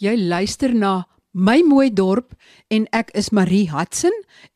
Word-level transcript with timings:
Jy 0.00 0.14
luister 0.16 0.72
na 0.72 1.02
My 1.36 1.60
Mooi 1.60 1.90
Dorp 1.92 2.32
en 2.72 2.86
ek 2.96 3.10
is 3.20 3.28
Marie 3.36 3.66
Hudson 3.68 4.14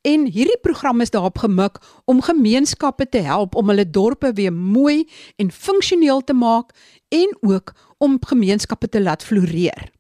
en 0.09 0.23
hierdie 0.25 0.57
program 0.65 1.05
is 1.05 1.13
daarop 1.13 1.43
gemik 1.43 1.77
om 2.09 2.23
gemeenskappe 2.25 3.05
te 3.13 3.21
help 3.27 3.53
om 3.61 3.69
hulle 3.69 3.85
dorpe 3.85 4.31
weer 4.39 4.55
mooi 4.57 5.05
en 5.37 5.53
funksioneel 5.53 6.25
te 6.25 6.33
maak 6.33 6.73
en 7.13 7.37
ook 7.45 7.75
om 8.01 8.17
gemeenskappe 8.25 8.89
te 8.89 9.05
laat 9.05 9.21
floreer. 9.21 9.93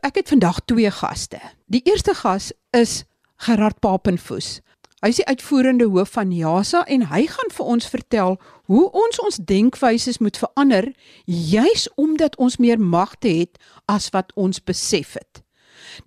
Ek 0.00 0.22
het 0.22 0.32
vandag 0.32 0.64
twee 0.64 0.88
gaste. 0.88 1.42
Die 1.68 1.84
eerste 1.84 2.16
gas 2.16 2.48
is 2.72 3.02
Gerard 3.44 3.76
Papenfoes. 3.84 4.62
Hy 5.00 5.08
is 5.14 5.16
die 5.16 5.30
uitvoerende 5.32 5.86
hoof 5.88 6.10
van 6.12 6.32
JASA 6.32 6.82
en 6.92 7.06
hy 7.08 7.22
gaan 7.32 7.52
vir 7.56 7.68
ons 7.72 7.86
vertel 7.88 8.34
hoe 8.68 8.82
ons 8.92 9.20
ons 9.24 9.38
denkwyses 9.48 10.20
moet 10.20 10.36
verander 10.36 10.90
juis 11.24 11.86
omdat 11.96 12.36
ons 12.36 12.58
meer 12.60 12.76
magte 12.80 13.32
het 13.32 13.56
as 13.88 14.10
wat 14.12 14.34
ons 14.36 14.60
besef 14.60 15.14
het. 15.16 15.40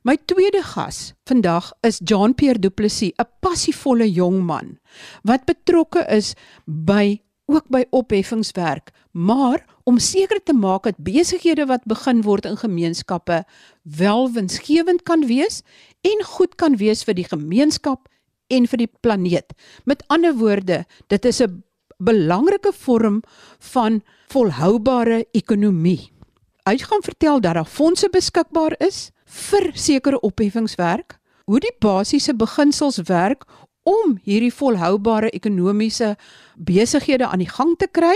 My 0.05 0.13
tweede 0.29 0.61
gas 0.61 1.15
vandag 1.25 1.71
is 1.81 2.03
Jean 2.05 2.37
Pierre 2.37 2.61
Du 2.61 2.69
Plessis, 2.69 3.17
'n 3.17 3.25
passievolle 3.41 4.05
jong 4.05 4.45
man 4.45 4.77
wat 5.23 5.49
betrokke 5.49 6.05
is 6.05 6.35
by 6.65 7.19
ook 7.45 7.67
by 7.69 7.83
opheffingswerk, 7.89 8.91
maar 9.11 9.65
om 9.83 9.99
seker 9.99 10.39
te 10.43 10.53
maak 10.53 10.83
dat 10.83 10.97
besighede 10.97 11.65
wat 11.65 11.83
begin 11.85 12.21
word 12.21 12.45
in 12.45 12.57
gemeenskappe 12.57 13.43
wel 13.83 14.31
winsgewend 14.31 15.03
kan 15.03 15.25
wees 15.25 15.63
en 16.01 16.23
goed 16.23 16.55
kan 16.55 16.77
wees 16.77 17.03
vir 17.03 17.13
die 17.13 17.27
gemeenskap 17.27 18.07
en 18.55 18.67
vir 18.69 18.83
die 18.85 18.91
planeet. 19.01 19.53
Met 19.89 20.03
ander 20.13 20.35
woorde, 20.37 20.85
dit 21.07 21.25
is 21.25 21.41
'n 21.41 21.63
belangrike 21.97 22.71
vorm 22.73 23.21
van 23.59 24.01
volhoubare 24.27 25.25
ekonomie. 25.31 26.11
Hy 26.63 26.77
gaan 26.77 27.03
vertel 27.03 27.41
dat 27.41 27.53
daar 27.53 27.65
fondse 27.65 28.09
beskikbaar 28.09 28.75
is 28.79 29.11
vir 29.25 29.71
sekere 29.73 30.19
opheffingswerk, 30.19 31.17
hoe 31.45 31.59
die 31.59 31.75
basiese 31.79 32.35
beginsels 32.35 33.01
werk 33.09 33.43
om 33.83 34.17
hierdie 34.23 34.53
volhoubare 34.53 35.29
ekonomiese 35.35 36.15
besighede 36.55 37.27
aan 37.27 37.43
die 37.43 37.51
gang 37.51 37.75
te 37.77 37.87
kry. 37.91 38.15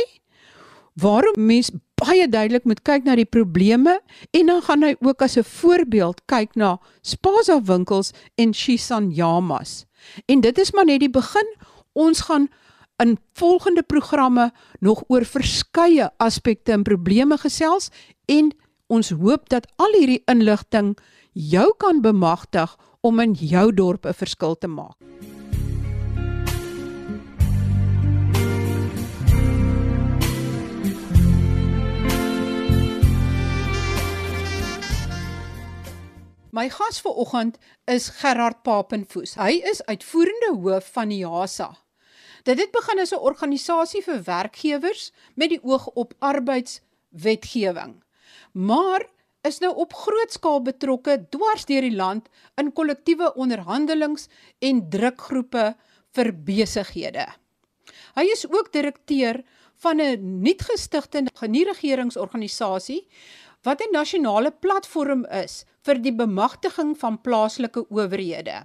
Waarom 0.98 1.46
mens 1.46 1.72
baie 2.00 2.28
duidelik 2.30 2.66
moet 2.66 2.82
kyk 2.86 3.06
na 3.06 3.18
die 3.18 3.28
probleme 3.28 3.98
en 4.32 4.50
dan 4.50 4.62
gaan 4.66 4.86
hy 4.86 4.96
ook 5.02 5.22
as 5.22 5.38
'n 5.38 5.44
voorbeeld 5.44 6.22
kyk 6.26 6.56
na 6.56 6.78
Spaza 7.02 7.62
winkels 7.62 8.14
en 8.36 8.54
Shisan 8.54 9.12
Yamas. 9.12 9.86
En 10.26 10.42
dit 10.42 10.58
is 10.58 10.72
maar 10.72 10.86
net 10.86 11.00
die 11.00 11.10
begin. 11.10 11.56
Ons 11.94 12.22
gaan 12.22 12.50
in 12.98 13.18
volgende 13.34 13.84
programme 13.84 14.52
nog 14.80 15.04
oor 15.08 15.26
verskeie 15.26 16.10
aspekte 16.18 16.72
en 16.72 16.84
probleme 16.84 17.38
gesels 17.38 17.92
en 18.26 18.52
ons 18.88 19.10
hoop 19.10 19.50
dat 19.50 19.68
al 19.76 19.94
hierdie 20.00 20.24
inligting 20.26 20.96
jou 21.32 21.68
kan 21.78 22.02
bemagtig 22.02 22.78
om 23.02 23.20
in 23.20 23.34
jou 23.34 23.74
dorp 23.74 24.06
'n 24.06 24.14
verskil 24.14 24.58
te 24.58 24.68
maak. 24.68 24.98
My 36.58 36.72
gas 36.74 36.98
vir 37.06 37.14
oggend 37.22 37.58
is 37.86 38.08
Gerard 38.18 38.64
Papenfoes. 38.66 39.36
Hy 39.38 39.60
is 39.70 39.84
uitvoerende 39.86 40.56
hoof 40.64 40.88
van 40.96 41.12
die 41.14 41.20
JASA. 41.20 41.68
Dit 42.50 42.58
het 42.58 42.72
begin 42.74 42.98
as 43.04 43.14
'n 43.14 43.22
organisasie 43.30 44.02
vir 44.02 44.24
werkgewers 44.26 45.12
met 45.36 45.50
die 45.50 45.62
oog 45.62 45.86
op 45.94 46.16
arbeidswetgewing. 46.20 48.02
Maar 48.54 49.06
is 49.44 49.60
nou 49.60 49.76
op 49.76 49.94
groot 49.94 50.32
skaal 50.32 50.62
betrokke 50.62 51.28
dwars 51.30 51.66
deur 51.66 51.82
die 51.82 51.96
land 51.96 52.30
in 52.56 52.74
kollektiewe 52.74 53.36
onderhandelings 53.36 54.28
en 54.60 54.90
drukgroepe 54.90 55.76
vir 56.12 56.34
besighede. 56.34 57.28
Hy 58.16 58.26
is 58.34 58.50
ook 58.50 58.74
direkteur 58.74 59.44
van 59.76 60.02
'n 60.02 60.42
nuutgestigte 60.42 61.22
nie-regeringsorganisasie 61.48 63.08
wat 63.68 63.82
'n 63.84 63.92
nasionale 63.92 64.52
platform 64.52 65.26
is 65.44 65.66
vir 65.84 66.00
die 66.00 66.16
bemagtiging 66.16 66.96
van 66.98 67.22
plaaslike 67.22 67.84
owerhede. 67.90 68.64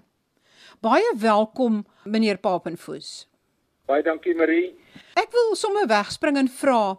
Baie 0.80 1.10
welkom 1.18 1.84
meneer 2.04 2.38
Papenfoes. 2.38 3.26
Baie 3.86 4.02
dankie 4.02 4.34
Marie. 4.34 4.74
Ek 5.14 5.30
wil 5.32 5.56
sommer 5.56 5.86
wegspring 5.86 6.36
en 6.36 6.48
vra. 6.48 6.98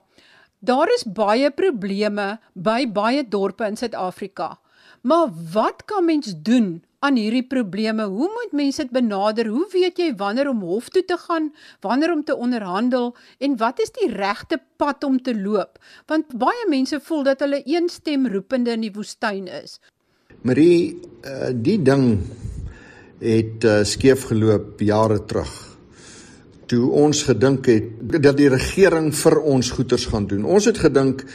Daar 0.60 0.92
is 0.94 1.04
baie 1.04 1.52
probleme 1.52 2.40
by 2.54 2.92
baie 2.92 3.24
dorpe 3.28 3.66
in 3.66 3.76
Suid-Afrika. 3.76 4.60
Maar 5.04 5.28
wat 5.52 5.84
kan 5.86 6.06
mens 6.06 6.34
doen 6.48 6.84
aan 7.04 7.18
hierdie 7.20 7.44
probleme? 7.44 8.06
Hoe 8.08 8.30
moet 8.32 8.52
mense 8.56 8.82
dit 8.82 8.92
benader? 8.96 9.50
Hoe 9.52 9.66
weet 9.72 9.98
jy 10.00 10.14
wanneer 10.16 10.48
om 10.48 10.62
hof 10.64 10.88
toe 10.96 11.04
te 11.06 11.18
gaan, 11.20 11.50
wanneer 11.84 12.14
om 12.14 12.24
te 12.24 12.36
onderhandel 12.36 13.12
en 13.44 13.58
wat 13.60 13.82
is 13.84 13.92
die 14.00 14.08
regte 14.14 14.62
pad 14.80 15.04
om 15.04 15.20
te 15.22 15.36
loop? 15.36 15.76
Want 16.08 16.32
baie 16.40 16.70
mense 16.72 17.02
voel 17.04 17.28
dat 17.28 17.44
hulle 17.44 17.60
een 17.66 17.90
stem 17.92 18.30
roepende 18.32 18.72
in 18.72 18.88
die 18.88 18.94
woestyn 18.96 19.50
is. 19.52 19.82
Marie, 20.42 20.96
uh, 21.28 21.52
die 21.52 21.82
ding 21.84 22.08
het 23.20 23.68
uh, 23.68 23.82
skeef 23.84 24.30
geloop 24.32 24.80
jare 24.80 25.20
terug. 25.28 25.52
Toe 26.72 26.88
ons 26.96 27.26
gedink 27.28 27.68
het 27.68 27.92
dat 28.24 28.40
die 28.40 28.48
regering 28.52 29.12
vir 29.16 29.36
ons 29.42 29.76
goeders 29.76 30.08
gaan 30.16 30.32
doen. 30.32 30.48
Ons 30.48 30.72
het 30.72 30.80
gedink 30.80 31.28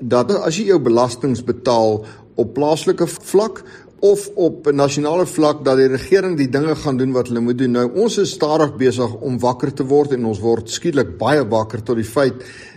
dat 0.00 0.30
as 0.30 0.58
jy 0.58 0.66
jou 0.72 0.80
belastings 0.82 1.44
betaal 1.44 2.04
op 2.34 2.54
plaaslike 2.54 3.06
vlak 3.06 3.62
of 4.04 4.28
op 4.34 4.66
'n 4.66 4.76
nasionale 4.76 5.26
vlak 5.26 5.64
dat 5.64 5.76
die 5.76 5.88
regering 5.88 6.36
die 6.36 6.48
dinge 6.48 6.74
gaan 6.74 6.96
doen 6.96 7.12
wat 7.12 7.28
hulle 7.28 7.40
moet 7.40 7.58
doen. 7.58 7.70
Nou 7.70 7.90
ons 7.94 8.18
is 8.18 8.30
stadig 8.30 8.76
besig 8.76 9.14
om 9.14 9.38
wakker 9.38 9.72
te 9.72 9.84
word 9.84 10.12
en 10.12 10.24
ons 10.24 10.40
word 10.40 10.70
skielik 10.70 11.18
baie 11.18 11.48
wakker 11.48 11.82
tot 11.82 11.96
die 11.96 12.04
feit 12.04 12.34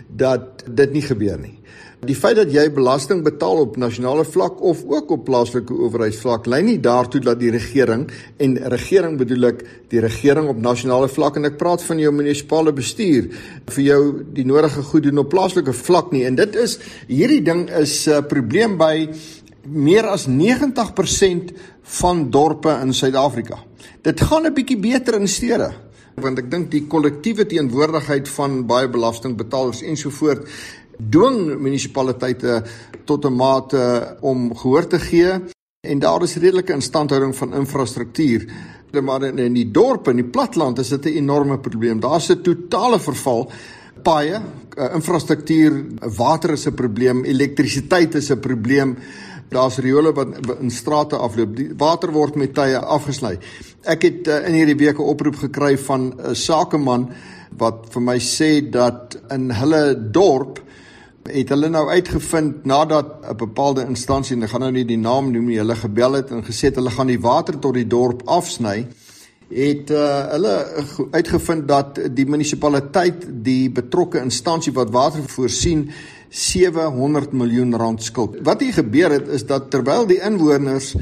dat 0.08 0.64
dit 0.66 0.92
nie 0.92 1.02
gebeur 1.02 1.38
nie. 1.38 1.58
Die 2.06 2.14
feit 2.14 2.36
dat 2.38 2.52
jy 2.54 2.68
belasting 2.70 3.24
betaal 3.26 3.64
op 3.64 3.76
nasionale 3.80 4.22
vlak 4.22 4.60
of 4.62 4.84
ook 4.86 5.10
op 5.16 5.24
plaaslike 5.26 5.74
owerheidsvlak 5.74 6.46
lei 6.46 6.60
nie 6.62 6.76
daartoe 6.78 7.18
dat 7.24 7.40
die 7.40 7.50
regering 7.50 8.04
en 8.38 8.54
regering 8.70 9.16
bedoel 9.18 9.48
ek 9.48 9.64
die 9.90 10.02
regering 10.04 10.46
op 10.52 10.60
nasionale 10.62 11.08
vlak 11.10 11.40
en 11.40 11.48
ek 11.48 11.56
praat 11.58 11.82
van 11.82 11.98
jou 11.98 12.12
munisipale 12.14 12.70
bestuur 12.76 13.26
vir 13.74 13.82
jou 13.82 13.98
die 14.36 14.46
nodige 14.46 14.84
goed 14.92 15.08
doen 15.08 15.24
op 15.24 15.32
plaaslike 15.34 15.74
vlak 15.74 16.14
nie 16.14 16.22
en 16.28 16.38
dit 16.38 16.60
is 16.62 16.78
hierdie 17.08 17.42
ding 17.42 17.66
is 17.66 18.06
'n 18.06 18.22
uh, 18.22 18.22
probleem 18.22 18.78
by 18.78 19.08
meer 19.66 20.06
as 20.06 20.28
90% 20.30 21.50
van 21.82 22.30
dorpe 22.30 22.70
in 22.80 22.94
Suid-Afrika. 22.94 23.58
Dit 24.02 24.20
gaan 24.20 24.46
'n 24.46 24.54
bietjie 24.54 24.78
beter 24.78 25.18
in 25.18 25.26
stede 25.26 25.74
want 26.22 26.38
ek 26.38 26.50
dink 26.50 26.70
die 26.70 26.86
kollektiewe 26.86 27.46
teenwoordigheid 27.46 28.28
van 28.28 28.66
baie 28.66 28.88
belastingbetalers 28.88 29.82
ensovoort 29.82 30.46
dwing 30.98 31.58
munisipaliteite 31.60 32.62
tot 33.04 33.24
'n 33.24 33.36
mate 33.36 34.16
om 34.20 34.54
gehoor 34.54 34.86
te 34.86 34.98
gee 34.98 35.32
en 35.80 35.98
daar 35.98 36.22
is 36.22 36.36
redelike 36.36 36.72
instandhouding 36.72 37.36
van 37.36 37.54
infrastruktuur 37.54 38.46
maar 38.92 39.22
in, 39.22 39.38
in 39.38 39.56
die 39.56 39.70
dorpe 39.70 40.10
en 40.10 40.22
die 40.22 40.30
platland 40.32 40.78
is 40.78 40.88
dit 40.88 41.04
'n 41.04 41.18
enorme 41.22 41.58
probleem. 41.58 42.00
Daar's 42.00 42.30
'n 42.30 42.42
totale 42.42 42.98
verval 42.98 43.50
paaie, 44.02 44.40
uh, 44.78 44.94
infrastruktuur, 44.94 45.84
water 46.16 46.50
is 46.50 46.66
'n 46.66 46.74
probleem, 46.74 47.24
elektrisiteit 47.24 48.14
is 48.14 48.30
'n 48.30 48.40
probleem 48.40 48.96
daar's 49.48 49.78
riole 49.78 50.12
wat 50.12 50.28
in 50.60 50.70
strate 50.70 51.16
afloop. 51.16 51.56
Die 51.56 51.70
water 51.76 52.12
word 52.12 52.36
met 52.36 52.54
tye 52.54 52.78
afgesny. 52.78 53.38
Ek 53.82 54.02
het 54.02 54.28
uh, 54.28 54.46
in 54.48 54.54
hierdie 54.54 54.76
week 54.76 54.98
'n 54.98 55.02
oproep 55.02 55.36
gekry 55.36 55.78
van 55.78 56.14
'n 56.16 56.34
sakeman 56.34 57.10
wat 57.56 57.86
vir 57.90 58.02
my 58.02 58.18
sê 58.18 58.70
dat 58.70 59.18
in 59.30 59.50
hulle 59.50 60.10
dorp 60.10 60.60
het 61.32 61.48
hulle 61.52 61.68
nou 61.68 61.88
uitgevind 61.88 62.64
nadat 62.64 63.24
'n 63.30 63.36
bepaalde 63.36 63.86
instansie, 63.86 64.36
en 64.36 64.42
ek 64.42 64.50
gaan 64.50 64.60
nou 64.60 64.72
nie 64.72 64.84
die 64.84 64.98
naam 64.98 65.32
noem 65.32 65.46
nie, 65.46 65.58
hulle 65.58 65.76
gebel 65.76 66.12
het 66.12 66.30
en 66.30 66.44
gesê 66.44 66.70
het 66.70 66.76
hulle 66.76 66.90
gaan 66.90 67.06
die 67.06 67.20
water 67.20 67.58
tot 67.58 67.74
die 67.74 67.86
dorp 67.86 68.22
afsny 68.26 68.86
het 69.48 69.90
uh, 69.90 70.26
hulle 70.30 70.54
uitgevind 71.10 71.68
dat 71.68 72.00
die 72.12 72.26
munisipaliteit 72.28 73.24
die 73.44 73.70
betrokke 73.70 74.20
instansie 74.20 74.72
wat 74.72 74.90
water 74.90 75.24
voorsien 75.24 75.88
700 76.28 77.32
miljoen 77.32 77.72
rand 77.76 78.02
skuld. 78.02 78.36
Wat 78.44 78.60
hier 78.60 78.72
gebeur 78.72 79.10
het 79.10 79.28
is 79.32 79.46
dat 79.48 79.70
terwyl 79.70 80.06
die 80.06 80.20
inwoners 80.20 80.94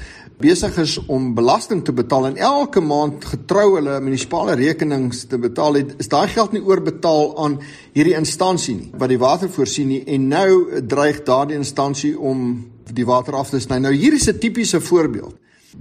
besig 0.42 0.76
is 0.76 0.98
om 1.08 1.30
belasting 1.34 1.80
te 1.84 1.94
betaal 1.96 2.26
en 2.28 2.36
elke 2.36 2.82
maand 2.84 3.24
getrou 3.24 3.78
hulle 3.78 3.96
munisipale 4.04 4.56
rekenings 4.58 5.24
te 5.30 5.38
betaal 5.40 5.78
het, 5.80 5.94
is 6.02 6.10
daai 6.12 6.28
geld 6.28 6.52
nie 6.52 6.60
oorbetaal 6.60 7.30
aan 7.40 7.56
hierdie 7.96 8.16
instansie 8.18 8.74
nie 8.76 8.90
wat 9.00 9.12
die 9.12 9.20
water 9.20 9.48
voorsien 9.52 9.88
nie 9.88 10.02
en 10.12 10.28
nou 10.28 10.82
dreig 10.84 11.22
daardie 11.24 11.56
instansie 11.56 12.12
om 12.18 12.66
die 12.92 13.06
water 13.08 13.34
af 13.34 13.50
te 13.50 13.60
sny. 13.60 13.80
Nou 13.80 13.94
hier 13.94 14.14
is 14.14 14.28
'n 14.28 14.38
tipiese 14.38 14.80
voorbeeld 14.80 15.34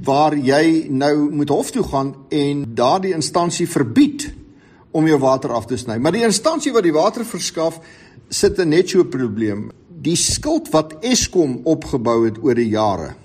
waar 0.04 0.36
jy 0.36 0.88
nou 0.90 1.32
moet 1.32 1.50
hof 1.50 1.72
toe 1.72 1.84
gaan 1.84 2.16
en 2.30 2.66
daardie 2.76 3.14
instansie 3.14 3.68
verbied 3.68 4.34
om 4.92 5.08
jou 5.08 5.20
water 5.20 5.52
af 5.52 5.66
te 5.66 5.78
sny. 5.78 5.98
Maar 5.98 6.12
die 6.12 6.24
instansie 6.24 6.72
wat 6.72 6.84
die 6.84 6.94
water 6.94 7.26
verskaf 7.26 7.80
sit 8.30 8.58
'n 8.60 8.70
net 8.70 8.90
so 8.90 9.04
probleem. 9.04 9.72
Die 9.90 10.16
skuld 10.16 10.70
wat 10.72 10.94
Eskom 11.02 11.62
opgebou 11.64 12.26
het 12.26 12.38
oor 12.44 12.56
die 12.56 12.70
jare 12.70 13.16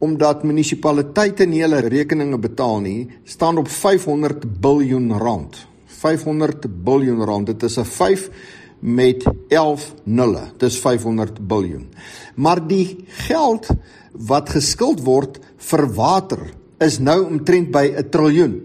omdat 0.00 0.44
munisipaliteite 0.48 1.44
nie 1.46 1.60
hulle 1.64 1.82
rekeninge 1.92 2.38
betaal 2.40 2.80
nie, 2.80 3.08
staan 3.28 3.60
op 3.60 3.68
500 3.68 4.46
biljoen 4.60 5.12
rand. 5.20 5.58
500 6.00 6.64
biljoen 6.84 7.20
rand. 7.28 7.46
Dit 7.46 7.62
is 7.62 7.78
'n 7.78 7.84
5 7.84 8.30
met 8.80 9.24
11 9.48 9.94
nulle. 10.04 10.42
Dis 10.58 10.78
500 10.80 11.46
biljoen. 11.46 11.88
Maar 12.34 12.66
die 12.66 13.04
geld 13.28 13.68
wat 14.12 14.48
geskuld 14.48 15.04
word 15.04 15.38
vir 15.56 15.86
water 15.94 16.38
is 16.78 16.98
nou 16.98 17.24
omtrent 17.26 17.70
by 17.70 17.92
'n 17.96 18.08
triljoen. 18.10 18.60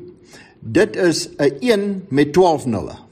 Dit 0.60 0.96
is 0.96 1.30
'n 1.38 1.52
1 1.60 2.06
met 2.10 2.34
12 2.34 2.66
nulle. 2.66 3.05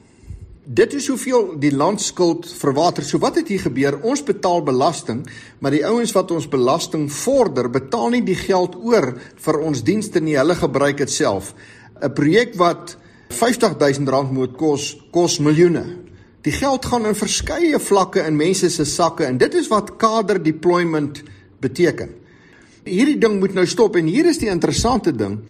Dit 0.64 0.94
is 0.96 1.10
hoeveel 1.12 1.58
die 1.60 1.74
land 1.76 2.00
skuld 2.00 2.46
vir 2.48 2.72
water. 2.78 3.04
So 3.04 3.20
wat 3.20 3.36
het 3.36 3.50
hier 3.52 3.66
gebeur? 3.66 3.98
Ons 4.08 4.22
betaal 4.24 4.62
belasting, 4.64 5.26
maar 5.60 5.76
die 5.76 5.84
ouens 5.84 6.14
wat 6.16 6.32
ons 6.32 6.48
belasting 6.48 7.10
vorder, 7.12 7.68
betaal 7.68 8.14
nie 8.14 8.22
die 8.24 8.38
geld 8.40 8.78
oor 8.80 9.10
vir 9.44 9.60
ons 9.60 9.84
dienste 9.84 10.24
nie. 10.24 10.38
Hulle 10.40 10.56
gebruik 10.56 11.02
dit 11.04 11.12
self. 11.12 11.52
'n 12.00 12.14
Projek 12.16 12.56
wat 12.56 12.96
R50 13.28 13.76
000 14.08 14.32
moet 14.32 14.56
kos, 14.56 14.96
kos 15.12 15.40
miljoene. 15.40 15.84
Die 16.44 16.56
geld 16.56 16.86
gaan 16.86 17.06
in 17.06 17.16
verskeie 17.16 17.80
vlakke 17.80 18.24
in 18.24 18.36
mense 18.36 18.70
se 18.70 18.86
sakke 18.86 19.26
en 19.26 19.38
dit 19.38 19.54
is 19.54 19.68
wat 19.68 19.98
kader 19.98 20.44
deployment 20.44 21.24
beteken. 21.60 22.10
Hierdie 22.86 23.20
ding 23.20 23.40
moet 23.40 23.54
nou 23.54 23.66
stop 23.66 23.96
en 23.96 24.08
hier 24.08 24.26
is 24.26 24.40
die 24.40 24.50
interessante 24.50 25.12
ding 25.12 25.42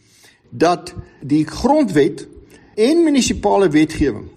dat 0.50 0.94
die 1.22 1.46
grondwet 1.46 2.28
en 2.76 3.04
munisipale 3.04 3.70
wetgewing 3.70 4.30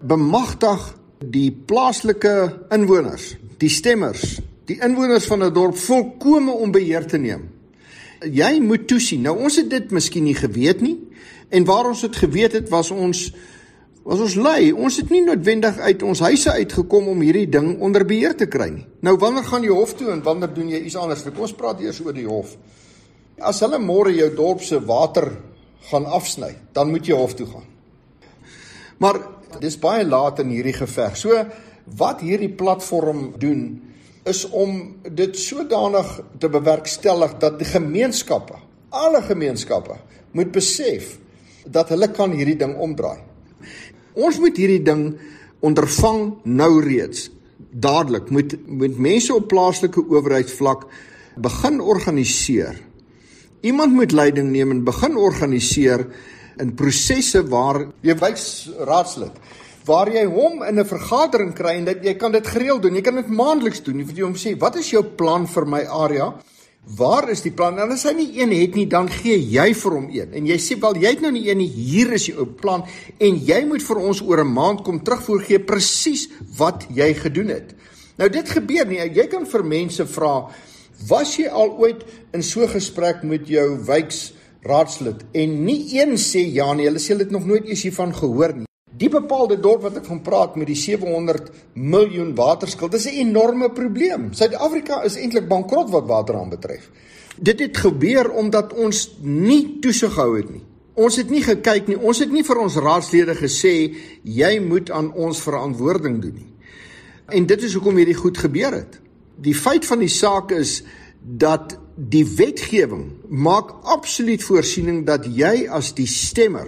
bemagtig 0.00 0.86
die 1.20 1.50
plaaslike 1.52 2.34
inwoners, 2.72 3.34
die 3.60 3.68
stemmers, 3.68 4.40
die 4.70 4.78
inwoners 4.80 5.26
van 5.28 5.44
'n 5.44 5.52
dorp 5.52 5.76
volkome 5.76 6.52
om 6.52 6.70
beheer 6.70 7.06
te 7.06 7.18
neem. 7.18 7.48
Jy 8.20 8.60
moet 8.60 8.86
toesien. 8.86 9.22
Nou 9.22 9.38
ons 9.38 9.56
het 9.56 9.70
dit 9.70 9.90
miskien 9.90 10.24
nie 10.24 10.34
geweet 10.34 10.80
nie 10.80 10.98
en 11.48 11.64
waar 11.64 11.88
ons 11.88 12.00
dit 12.00 12.16
geweet 12.16 12.52
het 12.52 12.68
was 12.68 12.90
ons 12.90 13.32
was 14.02 14.20
ons 14.20 14.34
lui. 14.34 14.72
Ons 14.72 14.96
het 14.96 15.10
nie 15.10 15.22
noodwendig 15.24 15.78
uit 15.78 16.02
ons 16.02 16.20
huise 16.20 16.52
uitgekom 16.52 17.08
om 17.08 17.20
hierdie 17.20 17.48
ding 17.48 17.80
onder 17.80 18.04
beheer 18.04 18.36
te 18.36 18.46
kry 18.46 18.68
nie. 18.70 18.86
Nou 19.00 19.16
wanneer 19.16 19.44
gaan 19.44 19.62
jy 19.62 19.70
hof 19.70 19.94
toe 19.94 20.10
en 20.10 20.22
wanneer 20.22 20.54
doen 20.54 20.68
jy 20.68 20.80
iets 20.80 20.96
anders? 20.96 21.22
Kom 21.22 21.40
ons 21.40 21.52
praat 21.52 21.80
eers 21.80 22.00
oor 22.00 22.12
die 22.12 22.26
hof. 22.26 22.56
As 23.38 23.60
hulle 23.60 23.78
môre 23.78 24.12
jou 24.12 24.34
dorp 24.36 24.62
se 24.62 24.80
water 24.80 25.30
gaan 25.90 26.06
afsny, 26.06 26.54
dan 26.72 26.90
moet 26.90 27.06
jy 27.06 27.16
hof 27.16 27.34
toe 27.34 27.46
gaan. 27.46 27.68
Maar 29.00 29.20
dis 29.60 29.78
baie 29.80 30.04
laat 30.06 30.38
in 30.42 30.52
hierdie 30.54 30.76
geveg. 30.76 31.16
So 31.16 31.44
wat 31.98 32.22
hierdie 32.22 32.52
platform 32.54 33.32
doen 33.40 33.80
is 34.28 34.44
om 34.52 34.96
dit 35.02 35.36
sodanig 35.38 36.20
te 36.38 36.50
bewerkstellig 36.52 37.38
dat 37.42 37.58
die 37.58 37.68
gemeenskappe, 37.68 38.58
alle 38.90 39.22
gemeenskappe 39.24 39.96
moet 40.36 40.52
besef 40.52 41.16
dat 41.66 41.90
hulle 41.92 42.10
kan 42.12 42.32
hierdie 42.36 42.58
ding 42.60 42.76
omdraai. 42.78 43.18
Ons 44.14 44.38
moet 44.42 44.56
hierdie 44.56 44.82
ding 44.84 45.04
ondervang 45.64 46.34
nou 46.44 46.72
reeds. 46.84 47.28
Dadelik 47.70 48.30
moet 48.30 48.56
moet 48.66 48.98
mense 48.98 49.34
op 49.34 49.48
plaaslike 49.50 50.02
owerheidsvlak 50.08 50.86
begin 51.40 51.80
organiseer. 51.80 52.78
Iemand 53.60 53.92
moet 53.92 54.12
leiding 54.12 54.50
neem 54.50 54.70
en 54.70 54.84
begin 54.84 55.16
organiseer 55.16 56.06
in 56.60 56.74
prosesse 56.74 57.42
waar 57.48 57.86
jy 58.02 58.14
wys 58.20 58.70
raadslid 58.86 59.32
waar 59.90 60.10
jy 60.12 60.26
hom 60.28 60.62
in 60.62 60.78
'n 60.78 60.84
vergadering 60.84 61.54
kry 61.54 61.74
en 61.78 61.84
dat 61.84 62.04
jy 62.04 62.14
kan 62.14 62.32
dit 62.32 62.46
gereeld 62.46 62.82
doen. 62.82 62.94
Jy 62.94 63.02
kan 63.02 63.14
dit 63.14 63.28
maandeliks 63.28 63.82
doen. 63.82 63.98
Jy 63.98 64.04
moet 64.04 64.18
hom 64.18 64.34
sê, 64.34 64.58
"Wat 64.58 64.76
is 64.76 64.90
jou 64.90 65.02
plan 65.02 65.46
vir 65.46 65.66
my 65.66 65.84
area?" 65.84 66.34
Waar 66.96 67.28
is 67.30 67.42
die 67.42 67.52
plan? 67.52 67.78
En 67.78 67.90
as 67.90 68.04
hy 68.04 68.12
nie 68.12 68.40
een 68.40 68.50
het 68.50 68.74
nie, 68.74 68.86
dan 68.86 69.08
gee 69.08 69.36
jy 69.38 69.74
vir 69.74 69.92
hom 69.92 70.08
een. 70.10 70.32
En 70.32 70.46
jy 70.46 70.56
sê, 70.56 70.80
"Wel, 70.80 70.94
jy 70.94 71.10
het 71.10 71.20
nou 71.20 71.30
nie 71.32 71.48
een 71.48 71.58
nie. 71.58 71.68
Hier 71.68 72.12
is 72.12 72.26
jou 72.26 72.46
plan 72.46 72.84
en 73.18 73.36
jy 73.36 73.64
moet 73.66 73.82
vir 73.82 73.96
ons 73.96 74.22
oor 74.22 74.40
'n 74.40 74.52
maand 74.52 74.82
kom 74.82 75.00
terugvoer 75.02 75.40
gee 75.40 75.58
presies 75.58 76.28
wat 76.56 76.86
jy 76.88 77.14
gedoen 77.14 77.48
het." 77.48 77.74
Nou 78.16 78.28
dit 78.28 78.48
gebeur 78.48 78.86
nie. 78.86 78.98
Jy 78.98 79.26
kan 79.26 79.46
vir 79.46 79.64
mense 79.64 80.06
vra, 80.06 80.50
"Was 81.08 81.36
jy 81.36 81.48
al 81.48 81.70
ooit 81.78 82.04
in 82.32 82.42
so 82.42 82.62
'n 82.62 82.68
gesprek 82.68 83.22
met 83.22 83.46
jou 83.46 83.78
wijks 83.84 84.32
raadslid 84.62 85.24
en 85.32 85.54
nie 85.64 85.84
een 85.96 86.16
sê 86.20 86.42
ja 86.52 86.72
nie. 86.74 86.88
Hulle 86.88 87.00
sê 87.00 87.14
hulle 87.14 87.26
het 87.26 87.34
nog 87.34 87.46
nooit 87.46 87.68
eens 87.68 87.82
hiervan 87.86 88.14
gehoor 88.14 88.54
nie. 88.56 88.66
Die 89.00 89.08
bepaalde 89.08 89.56
dorp 89.60 89.86
wat 89.86 90.00
ek 90.00 90.08
van 90.10 90.20
praat 90.20 90.56
met 90.60 90.68
die 90.68 90.76
700 90.76 91.48
miljoen 91.74 92.34
waterskuld, 92.36 92.92
dis 92.92 93.06
'n 93.06 93.20
enorme 93.28 93.70
probleem. 93.72 94.32
Suid-Afrika 94.32 95.02
is 95.04 95.16
eintlik 95.16 95.48
bankrot 95.48 95.90
wat 95.90 96.06
water 96.06 96.36
aanbetref. 96.36 96.90
Dit 97.38 97.60
het 97.60 97.76
gebeur 97.76 98.30
omdat 98.30 98.74
ons 98.74 99.16
nie 99.22 99.78
toesig 99.80 100.12
gehou 100.12 100.36
het 100.36 100.50
nie. 100.50 100.62
Ons 100.94 101.16
het 101.16 101.30
nie 101.30 101.42
gekyk 101.42 101.86
nie. 101.86 101.96
Ons 101.98 102.18
het 102.18 102.32
nie 102.32 102.44
vir 102.44 102.58
ons 102.58 102.76
raadslede 102.76 103.34
gesê 103.34 103.94
jy 104.22 104.60
moet 104.60 104.90
aan 104.90 105.12
ons 105.12 105.40
verantwoording 105.40 106.20
doen 106.20 106.34
nie. 106.34 106.52
En 107.28 107.46
dit 107.46 107.62
is 107.62 107.74
hoekom 107.74 107.96
hierdie 107.96 108.18
goed 108.18 108.38
gebeur 108.38 108.72
het. 108.72 109.00
Die 109.36 109.54
feit 109.54 109.86
van 109.86 109.98
die 109.98 110.08
saak 110.08 110.50
is 110.50 110.82
dat 111.20 111.78
die 111.94 112.24
wetgewing 112.24 113.19
maak 113.30 113.70
absoluut 113.86 114.42
voorsiening 114.42 115.04
dat 115.06 115.26
jy 115.30 115.68
as 115.70 115.92
die 115.94 116.08
stemmer 116.10 116.66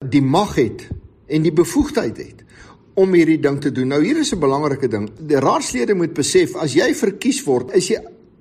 die 0.00 0.22
mag 0.22 0.54
het 0.56 0.86
en 1.30 1.42
die 1.42 1.54
bevoegdheid 1.54 2.18
het 2.22 2.44
om 3.00 3.14
hierdie 3.14 3.40
ding 3.42 3.58
te 3.62 3.72
doen. 3.72 3.90
Nou 3.90 4.02
hier 4.04 4.18
is 4.18 4.32
'n 4.32 4.40
belangrike 4.40 4.88
ding. 4.88 5.10
Die 5.18 5.38
raadslede 5.38 5.94
moet 5.94 6.14
besef 6.14 6.54
as 6.56 6.74
jy 6.74 6.94
verkies 6.94 7.44
word, 7.44 7.74
is 7.74 7.88
jy 7.88 7.98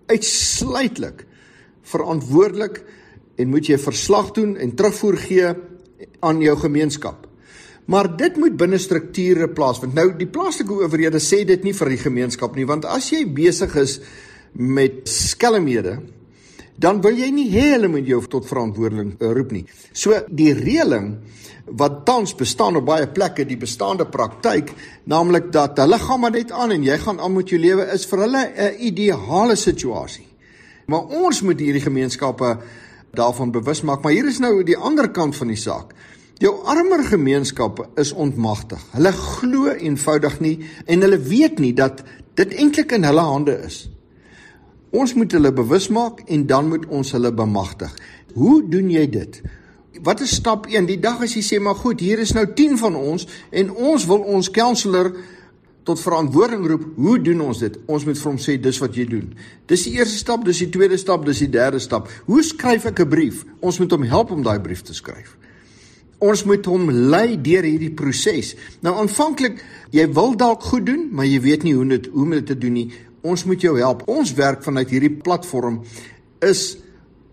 uitsluitlik 0.08 1.26
verantwoordelik 1.82 2.84
en 3.38 3.50
moet 3.50 3.66
jy 3.66 3.78
verslag 3.78 4.32
doen 4.32 4.58
en 4.58 4.76
terugvoer 4.76 5.18
gee 5.18 5.54
aan 6.20 6.42
jou 6.42 6.58
gemeenskap. 6.58 7.28
Maar 7.86 8.18
dit 8.18 8.38
moet 8.38 8.58
binne 8.58 8.78
strukture 8.78 9.50
plaasvind. 9.50 9.94
Nou 9.94 10.18
die 10.18 10.28
plaaslike 10.28 10.74
owerhede 10.74 11.20
sê 11.20 11.46
dit 11.46 11.64
nie 11.64 11.74
vir 11.74 11.90
die 11.90 11.98
gemeenskap 11.98 12.56
nie, 12.56 12.66
want 12.66 12.86
as 12.86 13.10
jy 13.10 13.26
besig 13.26 13.76
is 13.76 14.00
met 14.54 15.10
skelmhede, 15.10 16.00
dan 16.80 17.02
wil 17.04 17.18
jy 17.18 17.28
nie 17.34 17.50
hê 17.52 17.74
hulle 17.74 17.90
moet 17.92 18.08
jou 18.08 18.22
tot 18.32 18.48
verantwoording 18.48 19.16
eh, 19.20 19.32
roep 19.36 19.52
nie. 19.56 19.66
So 19.94 20.16
die 20.28 20.54
reëling 20.56 21.12
wat 21.80 22.04
tans 22.08 22.34
bestaan 22.38 22.80
op 22.80 22.88
baie 22.88 23.08
plekke, 23.12 23.46
die 23.46 23.60
bestaande 23.60 24.08
praktyk, 24.10 24.72
naamlik 25.12 25.52
dat 25.54 25.78
hulle 25.84 26.00
gaan 26.02 26.24
maar 26.24 26.34
net 26.34 26.54
aan 26.56 26.74
en 26.74 26.86
jy 26.86 26.98
gaan 27.04 27.20
aan 27.20 27.36
met 27.36 27.52
jou 27.52 27.60
lewe 27.62 27.90
is 27.94 28.08
vir 28.10 28.24
hulle 28.26 28.44
'n 28.48 28.80
ideale 28.80 29.56
situasie. 29.56 30.28
Maar 30.88 31.06
ons 31.22 31.42
moet 31.42 31.60
hierdie 31.60 31.84
gemeenskappe 31.86 32.58
daarvan 33.14 33.52
bewus 33.52 33.82
maak, 33.82 34.02
maar 34.04 34.12
hier 34.12 34.28
is 34.28 34.40
nou 34.40 34.64
die 34.64 34.78
ander 34.78 35.10
kant 35.10 35.36
van 35.36 35.48
die 35.48 35.60
saak. 35.60 35.94
Jou 36.40 36.66
armer 36.66 37.04
gemeenskappe 37.04 37.90
is 37.96 38.14
ontmagtig. 38.14 38.80
Hulle 38.92 39.12
glo 39.12 39.74
eenvoudig 39.74 40.40
nie 40.40 40.60
en 40.86 41.02
hulle 41.02 41.20
weet 41.20 41.60
nie 41.60 41.74
dat 41.74 42.04
dit 42.36 42.54
eintlik 42.54 42.92
in 42.92 43.04
hulle 43.04 43.22
hande 43.22 43.58
is. 43.66 43.90
Ons 44.90 45.14
moet 45.14 45.32
hulle 45.32 45.52
bewus 45.54 45.88
maak 45.94 46.24
en 46.28 46.46
dan 46.50 46.70
moet 46.70 46.86
ons 46.90 47.12
hulle 47.14 47.32
bemagtig. 47.34 47.92
Hoe 48.34 48.62
doen 48.66 48.90
jy 48.90 49.06
dit? 49.10 49.42
Wat 50.06 50.22
is 50.22 50.36
stap 50.40 50.66
1? 50.70 50.88
Die 50.90 51.00
dag 51.02 51.22
as 51.22 51.36
jy 51.36 51.44
sê 51.46 51.60
maar 51.62 51.78
goed, 51.78 52.02
hier 52.02 52.22
is 52.22 52.34
nou 52.34 52.46
10 52.56 52.78
van 52.82 52.96
ons 52.98 53.28
en 53.52 53.70
ons 53.70 54.06
wil 54.10 54.26
ons 54.38 54.50
counselor 54.54 55.12
tot 55.86 56.02
verantwoording 56.02 56.66
roep. 56.70 56.86
Hoe 56.98 57.18
doen 57.22 57.42
ons 57.50 57.62
dit? 57.62 57.78
Ons 57.90 58.06
moet 58.06 58.18
vir 58.18 58.30
hom 58.32 58.40
sê 58.42 58.58
dis 58.62 58.80
wat 58.82 58.98
jy 58.98 59.06
doen. 59.10 59.28
Dis 59.70 59.86
die 59.88 59.98
eerste 59.98 60.18
stap, 60.18 60.46
dis 60.46 60.62
die 60.66 60.72
tweede 60.74 60.98
stap, 61.02 61.26
dis 61.26 61.44
die 61.46 61.52
derde 61.54 61.82
stap. 61.82 62.10
Hoe 62.26 62.42
skryf 62.46 62.86
ek 62.86 63.02
'n 63.02 63.10
brief? 63.10 63.46
Ons 63.62 63.80
moet 63.80 63.92
hom 63.92 64.04
help 64.04 64.32
om 64.32 64.44
daai 64.44 64.60
brief 64.60 64.82
te 64.82 64.94
skryf. 64.94 65.38
Ons 66.20 66.44
moet 66.44 66.66
hom 66.66 66.90
lei 66.92 67.42
deur 67.42 67.64
hierdie 67.64 67.94
proses. 67.96 68.56
Nou 68.82 68.96
aanvanklik, 68.96 69.64
jy 69.92 70.08
wil 70.14 70.36
dalk 70.36 70.62
goed 70.64 70.86
doen, 70.86 71.10
maar 71.12 71.26
jy 71.26 71.40
weet 71.42 71.64
nie 71.64 71.74
hoe 71.74 71.88
dit 71.88 72.06
hoe 72.12 72.24
om 72.24 72.30
dit 72.30 72.46
te 72.46 72.58
doen 72.58 72.74
nie 72.74 72.92
ons 73.22 73.46
moet 73.46 73.62
jou 73.62 73.76
help. 73.78 74.06
Ons 74.08 74.34
werk 74.38 74.64
vanuit 74.64 74.90
hierdie 74.90 75.16
platform 75.24 75.82
is 76.46 76.78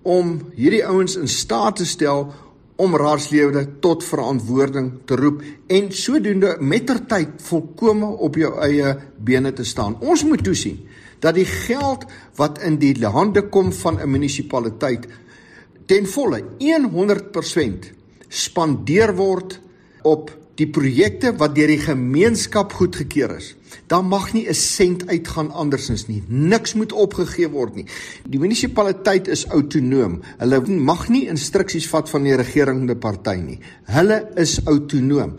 om 0.06 0.38
hierdie 0.54 0.84
ouens 0.86 1.16
in 1.18 1.28
staat 1.28 1.80
te 1.80 1.86
stel 1.86 2.28
om 2.76 2.96
raadslede 2.96 3.64
tot 3.80 4.04
verantwoording 4.04 4.90
te 5.08 5.16
roep 5.16 5.40
en 5.72 5.88
sodoende 5.92 6.56
mettertyd 6.60 7.38
volkome 7.48 8.08
op 8.26 8.36
jou 8.36 8.52
eie 8.66 8.92
bene 9.16 9.52
te 9.56 9.64
staan. 9.64 9.96
Ons 10.00 10.26
moet 10.28 10.44
toesien 10.44 10.82
dat 11.24 11.38
die 11.38 11.48
geld 11.48 12.04
wat 12.36 12.60
in 12.64 12.76
die 12.78 12.94
hande 13.08 13.46
kom 13.48 13.72
van 13.72 13.98
'n 14.00 14.10
munisipaliteit 14.10 15.06
ten 15.86 16.06
volle 16.06 16.42
100% 16.84 17.92
spandeer 18.28 19.14
word 19.16 19.60
op 20.02 20.30
die 20.56 20.68
projekte 20.72 21.34
wat 21.36 21.54
deur 21.56 21.68
die 21.68 21.82
gemeenskap 21.82 22.72
goedgekeur 22.72 23.36
is. 23.36 23.54
Daar 23.90 24.04
mag 24.04 24.32
nie 24.32 24.48
'n 24.48 24.54
sent 24.54 25.06
uitgaan 25.06 25.50
andersins 25.50 26.06
nie. 26.08 26.22
Niks 26.28 26.74
moet 26.74 26.92
opgegee 26.92 27.48
word 27.48 27.74
nie. 27.74 27.86
Die 28.28 28.38
munisipaliteit 28.38 29.28
is 29.28 29.46
autonoom. 29.46 30.22
Hulle 30.38 30.60
mag 30.66 31.08
nie 31.08 31.28
instruksies 31.28 31.88
vat 31.88 32.10
van 32.10 32.22
die 32.22 32.34
regerende 32.34 32.96
party 32.96 33.36
nie. 33.36 33.58
Hulle 33.84 34.28
is 34.36 34.60
autonoom. 34.64 35.34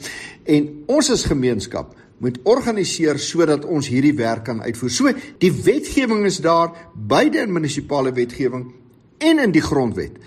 En 0.46 0.84
ons 0.86 1.10
as 1.12 1.26
gemeenskap 1.26 1.96
moet 2.20 2.40
organiseer 2.44 3.20
sodat 3.20 3.66
ons 3.66 3.88
hierdie 3.88 4.16
werk 4.18 4.44
kan 4.46 4.62
uitvoer. 4.62 4.90
So 4.90 5.12
die 5.38 5.52
wetgewing 5.52 6.26
is 6.26 6.38
daar, 6.38 6.74
beide 6.96 7.40
in 7.40 7.54
munisipale 7.54 8.12
wetgewing 8.12 8.72
en 9.18 9.40
in 9.40 9.52
die 9.52 9.62
grondwet. 9.62 10.18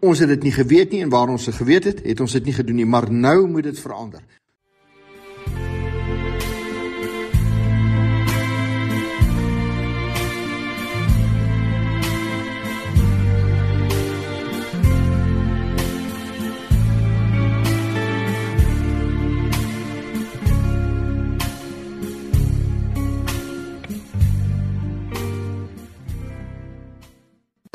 Ons 0.00 0.18
het 0.18 0.28
dit 0.28 0.42
nie 0.42 0.52
geweet 0.52 0.90
nie 0.90 1.02
en 1.02 1.10
waar 1.10 1.28
ons 1.28 1.44
dit 1.44 1.54
geweet 1.54 1.84
het, 1.84 2.04
het 2.04 2.20
ons 2.20 2.32
dit 2.32 2.44
nie 2.44 2.54
gedoen 2.54 2.76
nie, 2.76 2.86
maar 2.86 3.12
nou 3.12 3.48
moet 3.48 3.64
dit 3.64 3.78
verander. 3.78 4.22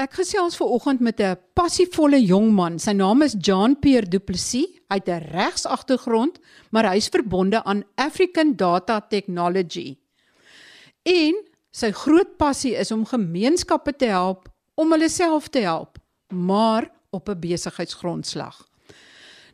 Ek 0.04 0.18
gesels 0.20 0.58
ver 0.60 0.68
oggend 0.76 1.00
met 1.00 1.22
'n 1.22 1.38
passievolle 1.56 2.20
jong 2.20 2.52
man. 2.52 2.80
Sy 2.80 2.92
naam 2.92 3.22
is 3.22 3.38
Jean-Pierre 3.40 4.10
Du 4.10 4.20
Plessis. 4.20 4.68
Hy 4.90 4.96
het 5.00 5.08
'n 5.08 5.32
regsagtergrond, 5.32 6.40
maar 6.72 6.92
hy's 6.92 7.08
verbonde 7.08 7.64
aan 7.64 7.84
African 7.96 8.56
Data 8.56 9.00
Technology. 9.00 9.98
En 11.04 11.34
sy 11.72 11.92
groot 11.92 12.38
passie 12.38 12.76
is 12.76 12.92
om 12.92 13.06
gemeenskappe 13.06 13.96
te 13.96 14.06
help 14.06 14.50
om 14.76 14.92
hulle 14.92 15.10
self 15.10 15.48
te 15.48 15.60
help, 15.60 15.98
maar 16.30 16.92
op 17.12 17.30
'n 17.30 17.40
besigheidsgrondslag. 17.40 18.68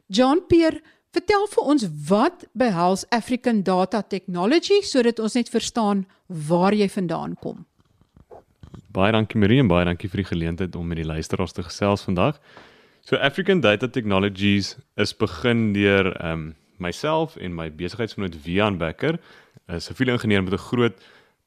Jean-Pierre, 0.07 0.81
vertel 1.11 1.47
vir 1.47 1.63
ons 1.63 1.85
wat 2.07 2.45
behels 2.53 3.05
African 3.09 3.63
Data 3.63 4.01
Technology 4.01 4.81
sodat 4.81 5.19
ons 5.19 5.33
net 5.33 5.49
verstaan 5.49 6.07
waar 6.27 6.73
jy 6.73 6.89
vandaan 6.89 7.35
kom. 7.35 7.68
Baie 8.99 9.13
dankie 9.15 9.39
Marie 9.39 9.61
en 9.61 9.69
baie 9.71 9.85
dankie 9.87 10.09
vir 10.11 10.19
die 10.19 10.27
geleentheid 10.27 10.73
om 10.75 10.87
met 10.91 10.99
die 10.99 11.07
luisteraars 11.07 11.53
te 11.55 11.63
gesels 11.63 12.01
vandag. 12.03 12.39
So 13.07 13.15
African 13.15 13.61
Data 13.63 13.87
Technologies 13.87 14.73
is 14.99 15.13
begin 15.15 15.69
deur 15.73 16.09
ehm 16.17 16.31
um, 16.31 16.49
myself 16.79 17.35
en 17.35 17.55
my 17.55 17.67
besigheidsgenoot 17.75 18.35
Wian 18.45 18.77
Becker, 18.79 19.19
'n 19.67 19.79
siviele 19.79 20.11
ingenieur 20.17 20.43
met 20.43 20.53
'n 20.53 20.67
groot 20.67 20.97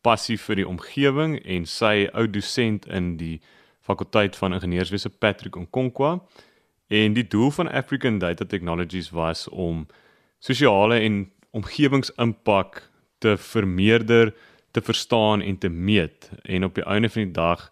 passie 0.00 0.38
vir 0.38 0.56
die 0.56 0.68
omgewing 0.68 1.38
en 1.44 1.66
sy 1.66 2.09
ou 2.14 2.26
dosent 2.26 2.87
in 2.87 3.16
die 3.16 3.40
fakulteit 3.80 4.37
van 4.37 4.52
ingenieurswese 4.52 5.11
Patrick 5.11 5.56
Nkonkwa. 5.56 6.21
En 6.88 7.12
die 7.12 7.28
doel 7.28 7.50
van 7.50 7.68
African 7.68 8.18
Data 8.18 8.44
Technologies 8.44 9.11
was 9.11 9.49
om 9.49 9.87
sosiale 10.38 11.00
en 11.00 11.30
omgewingsimpak 11.50 12.90
te 13.18 13.37
vermeerder 13.37 14.32
te 14.72 14.80
verstaan 14.80 15.40
en 15.40 15.58
te 15.58 15.68
meet 15.68 16.30
en 16.42 16.64
op 16.64 16.74
die 16.74 16.84
einde 16.84 17.10
van 17.10 17.22
die 17.22 17.32
dag 17.32 17.70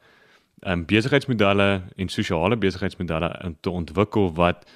um, 0.67 0.85
besigheidsmodelle 0.87 1.83
en 1.97 2.09
sosiale 2.09 2.57
besigheidsmodelle 2.57 3.55
te 3.61 3.71
ontwikkel 3.71 4.33
wat 4.35 4.67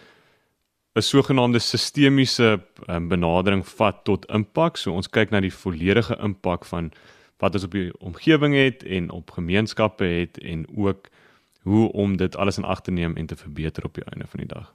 'n 0.95 1.01
sogenaamde 1.01 1.59
sistemiese 1.59 2.61
um, 2.87 3.09
benadering 3.09 3.67
vat 3.69 4.05
tot 4.05 4.27
impak. 4.27 4.77
So 4.77 4.93
ons 4.93 5.11
kyk 5.11 5.31
na 5.31 5.41
die 5.41 5.55
volledige 5.55 6.17
impak 6.23 6.65
van 6.65 6.93
wat 7.43 7.55
ons 7.55 7.65
op 7.65 7.75
die 7.75 7.91
omgewing 7.99 8.55
het 8.55 8.85
en 8.85 9.11
op 9.11 9.31
gemeenskappe 9.31 10.05
het 10.05 10.39
en 10.39 10.67
ook 10.77 11.09
hoe 11.63 11.93
om 11.93 12.17
dit 12.17 12.37
alles 12.37 12.59
in 12.59 12.65
ag 12.65 12.81
te 12.81 12.91
neem 12.91 13.17
en 13.17 13.27
te 13.27 13.37
verbeter 13.37 13.85
op 13.85 13.95
die 13.95 14.05
einde 14.05 14.27
van 14.27 14.39
die 14.39 14.49
dag. 14.49 14.75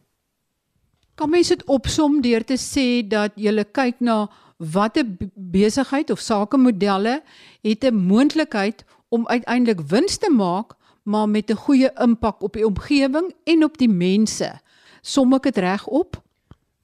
Kan 1.20 1.30
mens 1.30 1.50
dit 1.52 1.64
opsom 1.68 2.22
deur 2.24 2.46
te 2.48 2.56
sê 2.56 3.02
dat 3.04 3.34
jy 3.36 3.52
kyk 3.76 3.98
na 4.00 4.30
watter 4.58 5.04
besigheid 5.36 6.12
of 6.16 6.22
sakemodelle 6.24 7.20
het 7.62 7.84
'n 7.84 7.96
moontlikheid 7.96 8.86
om 9.10 9.28
uiteindelik 9.28 9.82
wins 9.92 10.18
te 10.18 10.32
maak, 10.32 10.78
maar 11.04 11.30
met 11.30 11.52
'n 11.52 11.56
goeie 11.56 11.92
impak 12.00 12.44
op 12.44 12.54
die 12.54 12.66
omgewing 12.66 13.34
en 13.44 13.64
op 13.64 13.78
die 13.78 13.90
mense. 13.90 14.60
Som 15.02 15.34
ek 15.34 15.44
dit 15.44 15.58
reg 15.58 15.88
op? 15.88 16.24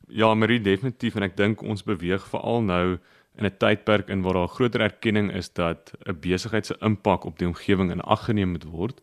Ja, 0.08 0.34
Marie, 0.34 0.62
definitief 0.62 1.16
en 1.16 1.24
ek 1.24 1.38
dink 1.38 1.62
ons 1.62 1.84
beweeg 1.84 2.28
veral 2.28 2.62
nou 2.62 2.98
in 3.36 3.46
'n 3.46 3.58
tydperk 3.58 4.10
in 4.10 4.22
waar 4.22 4.34
daar 4.34 4.48
groter 4.48 4.82
erkenning 4.82 5.32
is 5.32 5.54
dat 5.54 5.92
'n 6.08 6.20
besigheid 6.20 6.66
se 6.66 6.76
impak 6.80 7.24
op 7.24 7.38
die 7.38 7.48
omgewing 7.48 7.92
in 7.92 8.02
ag 8.02 8.26
geneem 8.26 8.50
moet 8.50 8.64
word. 8.64 9.02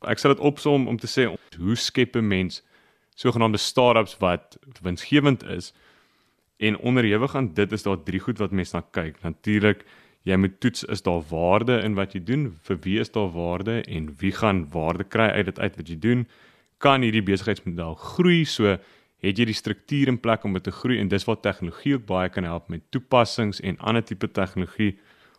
Ek 0.00 0.18
sal 0.18 0.34
dit 0.34 0.42
opsom 0.42 0.88
om 0.88 0.96
te 0.96 1.06
sê 1.06 1.36
hoe 1.58 1.76
skep 1.76 2.16
'n 2.16 2.26
mens 2.26 2.62
sogenaamde 3.22 3.58
start-ups 3.58 4.16
wat 4.18 4.58
winsgewend 4.82 5.44
is? 5.44 5.72
En 6.62 6.78
onderhewig 6.78 7.34
aan 7.34 7.52
dit 7.54 7.72
is 7.72 7.82
daar 7.82 8.02
drie 8.02 8.20
goed 8.20 8.38
wat 8.38 8.50
mense 8.50 8.76
na 8.76 8.82
kyk. 8.90 9.20
Natuurlik, 9.22 9.84
jy 10.22 10.36
moet 10.38 10.60
toets 10.62 10.84
is 10.84 11.02
daar 11.02 11.22
waarde 11.30 11.80
in 11.82 11.94
wat 11.98 12.14
jy 12.14 12.22
doen? 12.22 12.50
Vir 12.66 12.78
wie 12.86 12.98
is 13.02 13.10
daar 13.10 13.30
waarde 13.34 13.80
en 13.82 14.10
wie 14.18 14.32
gaan 14.32 14.66
waarde 14.70 15.04
kry 15.04 15.30
uit 15.38 15.50
dit 15.50 15.58
uit 15.58 15.78
wat 15.80 15.88
jy 15.88 15.98
doen? 15.98 16.26
Kan 16.82 17.02
hierdie 17.02 17.24
besigheidsmodel 17.26 17.94
groei? 17.94 18.44
So 18.46 18.76
het 19.22 19.38
jy 19.38 19.46
die 19.46 19.58
struktuur 19.58 20.10
in 20.10 20.20
plek 20.22 20.44
om 20.44 20.54
dit 20.58 20.64
te 20.66 20.74
groei 20.74 20.98
en 20.98 21.10
dis 21.10 21.26
waar 21.26 21.40
tegnologie 21.42 21.96
ook 21.98 22.06
baie 22.06 22.30
kan 22.30 22.46
help 22.46 22.70
met 22.70 22.82
toepassings 22.90 23.60
en 23.62 23.78
ander 23.78 24.02
tipe 24.02 24.30
tegnologie 24.30 24.96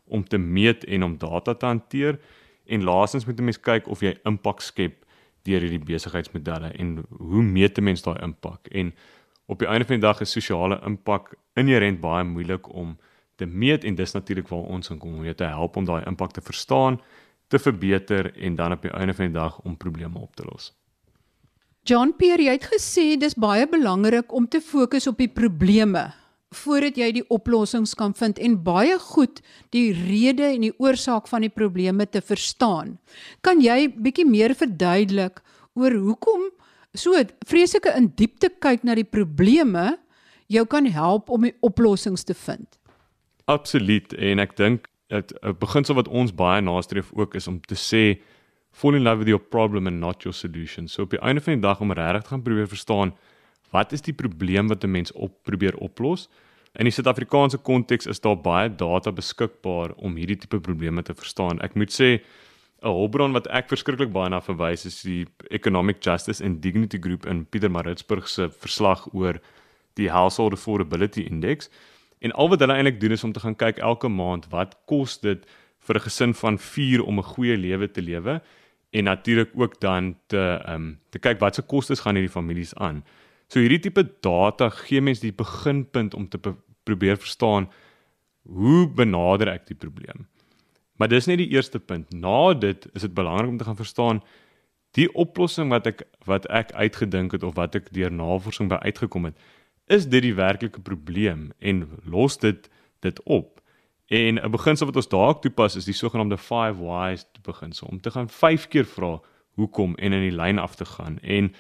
om 0.07 0.23
te 0.23 0.37
meet 0.37 0.83
en 0.87 1.03
om 1.03 1.17
data 1.19 1.55
te 1.55 1.65
hanteer. 1.65 2.19
En 2.67 2.83
laastens 2.83 3.25
moet 3.25 3.39
'n 3.39 3.43
mens 3.43 3.59
kyk 3.59 3.87
of 3.87 3.99
jy 3.99 4.15
impak 4.23 4.61
skep 4.61 5.02
deur 5.47 5.61
hierdie 5.61 5.83
besigheidsmodelle 5.83 6.71
en 6.79 7.03
hoe 7.09 7.43
meet 7.43 7.77
'n 7.77 7.83
mens 7.83 8.01
daai 8.01 8.19
impak? 8.23 8.67
En 8.67 8.93
op 9.45 9.59
die 9.59 9.67
einde 9.67 9.85
van 9.85 9.99
die 9.99 10.07
dag 10.07 10.21
is 10.21 10.31
sosiale 10.31 10.79
impak 10.85 11.35
inherënt 11.53 11.99
baie 11.99 12.23
moeilik 12.23 12.73
om 12.73 12.97
te 13.35 13.45
meet 13.45 13.83
en 13.83 13.95
dis 13.95 14.11
natuurlik 14.11 14.47
waar 14.47 14.69
ons 14.69 14.89
inkom 14.89 15.13
om 15.13 15.23
jou 15.23 15.35
te 15.35 15.43
help 15.43 15.75
om 15.75 15.85
daai 15.85 16.03
impak 16.05 16.31
te 16.31 16.41
verstaan, 16.41 17.01
te 17.47 17.59
verbeter 17.59 18.31
en 18.37 18.55
dan 18.55 18.71
op 18.71 18.81
die 18.81 18.91
einde 18.91 19.13
van 19.13 19.25
die 19.25 19.39
dag 19.39 19.59
om 19.61 19.77
probleme 19.77 20.19
op 20.19 20.35
te 20.35 20.43
los. 20.51 20.73
John 21.83 22.13
Pierre, 22.17 22.43
jy 22.43 22.51
het 22.51 22.69
gesê 22.71 23.17
dis 23.19 23.35
baie 23.35 23.67
belangrik 23.67 24.31
om 24.31 24.47
te 24.47 24.61
fokus 24.61 25.07
op 25.07 25.17
die 25.17 25.27
probleme 25.27 26.13
voordat 26.53 26.97
jy 26.97 27.11
die 27.19 27.25
oplossings 27.33 27.95
kan 27.99 28.13
vind 28.13 28.39
en 28.39 28.59
baie 28.63 28.97
goed 28.99 29.41
die 29.75 29.91
rede 29.93 30.45
en 30.53 30.67
die 30.67 30.75
oorsaak 30.79 31.27
van 31.27 31.45
die 31.45 31.51
probleme 31.53 32.05
te 32.09 32.21
verstaan. 32.21 32.97
Kan 33.41 33.61
jy 33.61 33.89
bietjie 33.95 34.25
meer 34.25 34.55
verduidelik 34.55 35.41
oor 35.73 35.91
hoekom 35.91 36.49
so 36.93 37.17
vreeslike 37.49 37.91
in 37.97 38.11
diepte 38.17 38.51
kyk 38.61 38.85
na 38.85 38.95
die 38.95 39.07
probleme 39.07 39.97
jou 40.51 40.65
kan 40.69 40.85
help 40.85 41.29
om 41.33 41.47
die 41.47 41.55
oplossings 41.65 42.25
te 42.27 42.35
vind. 42.37 42.67
Absoluut 43.49 44.13
en 44.13 44.39
ek 44.39 44.55
dink 44.57 44.89
'n 45.09 45.57
beginsel 45.59 45.95
wat 45.95 46.07
ons 46.07 46.33
baie 46.33 46.61
nastreef 46.61 47.11
ook 47.13 47.35
is 47.35 47.47
om 47.47 47.59
te 47.59 47.75
sê 47.75 48.21
fall 48.71 48.95
in 48.95 49.03
love 49.03 49.17
with 49.17 49.27
your 49.27 49.39
problem 49.39 49.87
and 49.87 49.99
not 49.99 50.23
your 50.23 50.33
solution. 50.33 50.87
So 50.87 51.03
op 51.03 51.09
die 51.09 51.21
einde 51.21 51.41
van 51.41 51.53
die 51.53 51.61
dag 51.61 51.81
om 51.81 51.91
regtig 51.91 52.27
gaan 52.27 52.41
probeer 52.41 52.67
verstaan 52.67 53.13
wat 53.73 53.93
is 53.93 54.01
die 54.05 54.13
probleem 54.13 54.67
wat 54.69 54.83
'n 54.83 54.91
mens 54.91 55.11
op 55.11 55.43
probeer 55.43 55.75
oplos? 55.77 56.29
In 56.73 56.87
die 56.89 56.93
Suid-Afrikaanse 56.93 57.57
konteks 57.57 58.07
is 58.09 58.21
daar 58.21 58.37
baie 58.41 58.69
data 58.75 59.11
beskikbaar 59.11 59.91
om 60.01 60.15
hierdie 60.15 60.37
tipe 60.37 60.59
probleme 60.59 61.03
te 61.05 61.13
verstaan. 61.13 61.61
Ek 61.61 61.75
moet 61.75 61.91
sê 61.93 62.21
'n 62.83 62.89
hulpbron 62.89 63.31
wat 63.31 63.47
ek 63.47 63.69
verskriklik 63.69 64.11
baie 64.11 64.29
na 64.29 64.41
verwys 64.41 64.85
is 64.85 65.01
die 65.01 65.25
Economic 65.49 66.01
Justice 66.03 66.43
and 66.43 66.61
Dignity 66.61 66.97
Group 66.99 67.25
in 67.25 67.45
Pieter 67.45 67.71
Maritzburg 67.71 68.27
se 68.27 68.49
verslag 68.49 69.07
oor 69.13 69.39
die 69.93 70.09
Household 70.09 70.53
Affordability 70.53 71.21
Index. 71.21 71.69
En 72.19 72.31
al 72.31 72.49
wat 72.49 72.59
hulle 72.59 72.73
eintlik 72.73 72.99
doen 72.99 73.11
is 73.11 73.23
om 73.23 73.31
te 73.31 73.39
gaan 73.39 73.55
kyk 73.55 73.77
elke 73.77 74.09
maand 74.09 74.49
wat 74.49 74.75
kos 74.85 75.19
dit 75.21 75.45
vir 75.79 75.95
'n 75.95 76.05
gesin 76.07 76.33
van 76.33 76.57
4 76.57 77.03
om 77.03 77.19
'n 77.19 77.23
goeie 77.23 77.57
lewe 77.57 77.91
te 77.91 78.01
lewe 78.01 78.41
en 78.91 79.03
natuurlik 79.03 79.49
ook 79.55 79.79
dan 79.79 80.15
te 80.27 80.59
ehm 80.65 80.75
um, 80.75 80.99
te 81.09 81.19
kyk 81.19 81.39
watse 81.39 81.61
kostes 81.61 81.99
gaan 81.99 82.15
hierdie 82.15 82.37
families 82.39 82.73
aan. 82.75 83.03
So 83.47 83.59
hierdie 83.59 83.79
tipe 83.79 84.03
data 84.21 84.69
gee 84.69 85.01
mens 85.01 85.19
die 85.19 85.33
beginpunt 85.33 86.13
om 86.13 86.27
te 86.29 86.39
probeer 86.83 87.17
verstaan 87.17 87.69
hoe 88.43 88.87
benader 88.87 89.47
ek 89.53 89.67
die 89.67 89.77
probleem. 89.77 90.27
Maar 90.99 91.09
dis 91.09 91.27
net 91.27 91.39
die 91.41 91.49
eerste 91.55 91.79
punt. 91.79 92.11
Na 92.13 92.53
dit 92.53 92.87
is 92.93 93.01
dit 93.01 93.13
belangrik 93.13 93.49
om 93.49 93.57
te 93.57 93.67
gaan 93.67 93.79
verstaan 93.79 94.21
die 94.93 95.07
oplossing 95.17 95.71
wat 95.73 95.87
ek 95.89 96.03
wat 96.29 96.45
ek 96.53 96.71
uitgedink 96.77 97.33
het 97.33 97.43
of 97.43 97.55
wat 97.57 97.75
ek 97.75 97.89
deur 97.95 98.13
navorsing 98.13 98.69
by 98.69 98.77
uitgekom 98.85 99.25
het, 99.25 99.37
is 99.89 100.05
dit 100.05 100.21
die 100.23 100.35
werklike 100.37 100.81
probleem 100.85 101.51
en 101.59 101.87
los 102.05 102.37
dit 102.37 102.69
dit 103.03 103.19
op. 103.25 103.59
En 104.07 104.37
'n 104.37 104.51
beginsel 104.51 104.85
wat 104.85 104.95
ons 104.95 105.09
daar 105.09 105.39
toepas 105.39 105.75
is 105.75 105.85
die 105.85 105.97
sogenaamde 105.97 106.37
5 106.37 106.77
whys 106.77 107.25
beginsel 107.41 107.87
om 107.87 107.99
te 107.99 108.11
gaan 108.11 108.29
5 108.29 108.67
keer 108.67 108.85
vra 108.85 109.19
hoekom 109.55 109.95
en 109.95 110.13
in 110.13 110.29
die 110.29 110.37
lyn 110.37 110.59
af 110.59 110.75
te 110.75 110.85
gaan. 110.85 111.19
En 111.19 111.53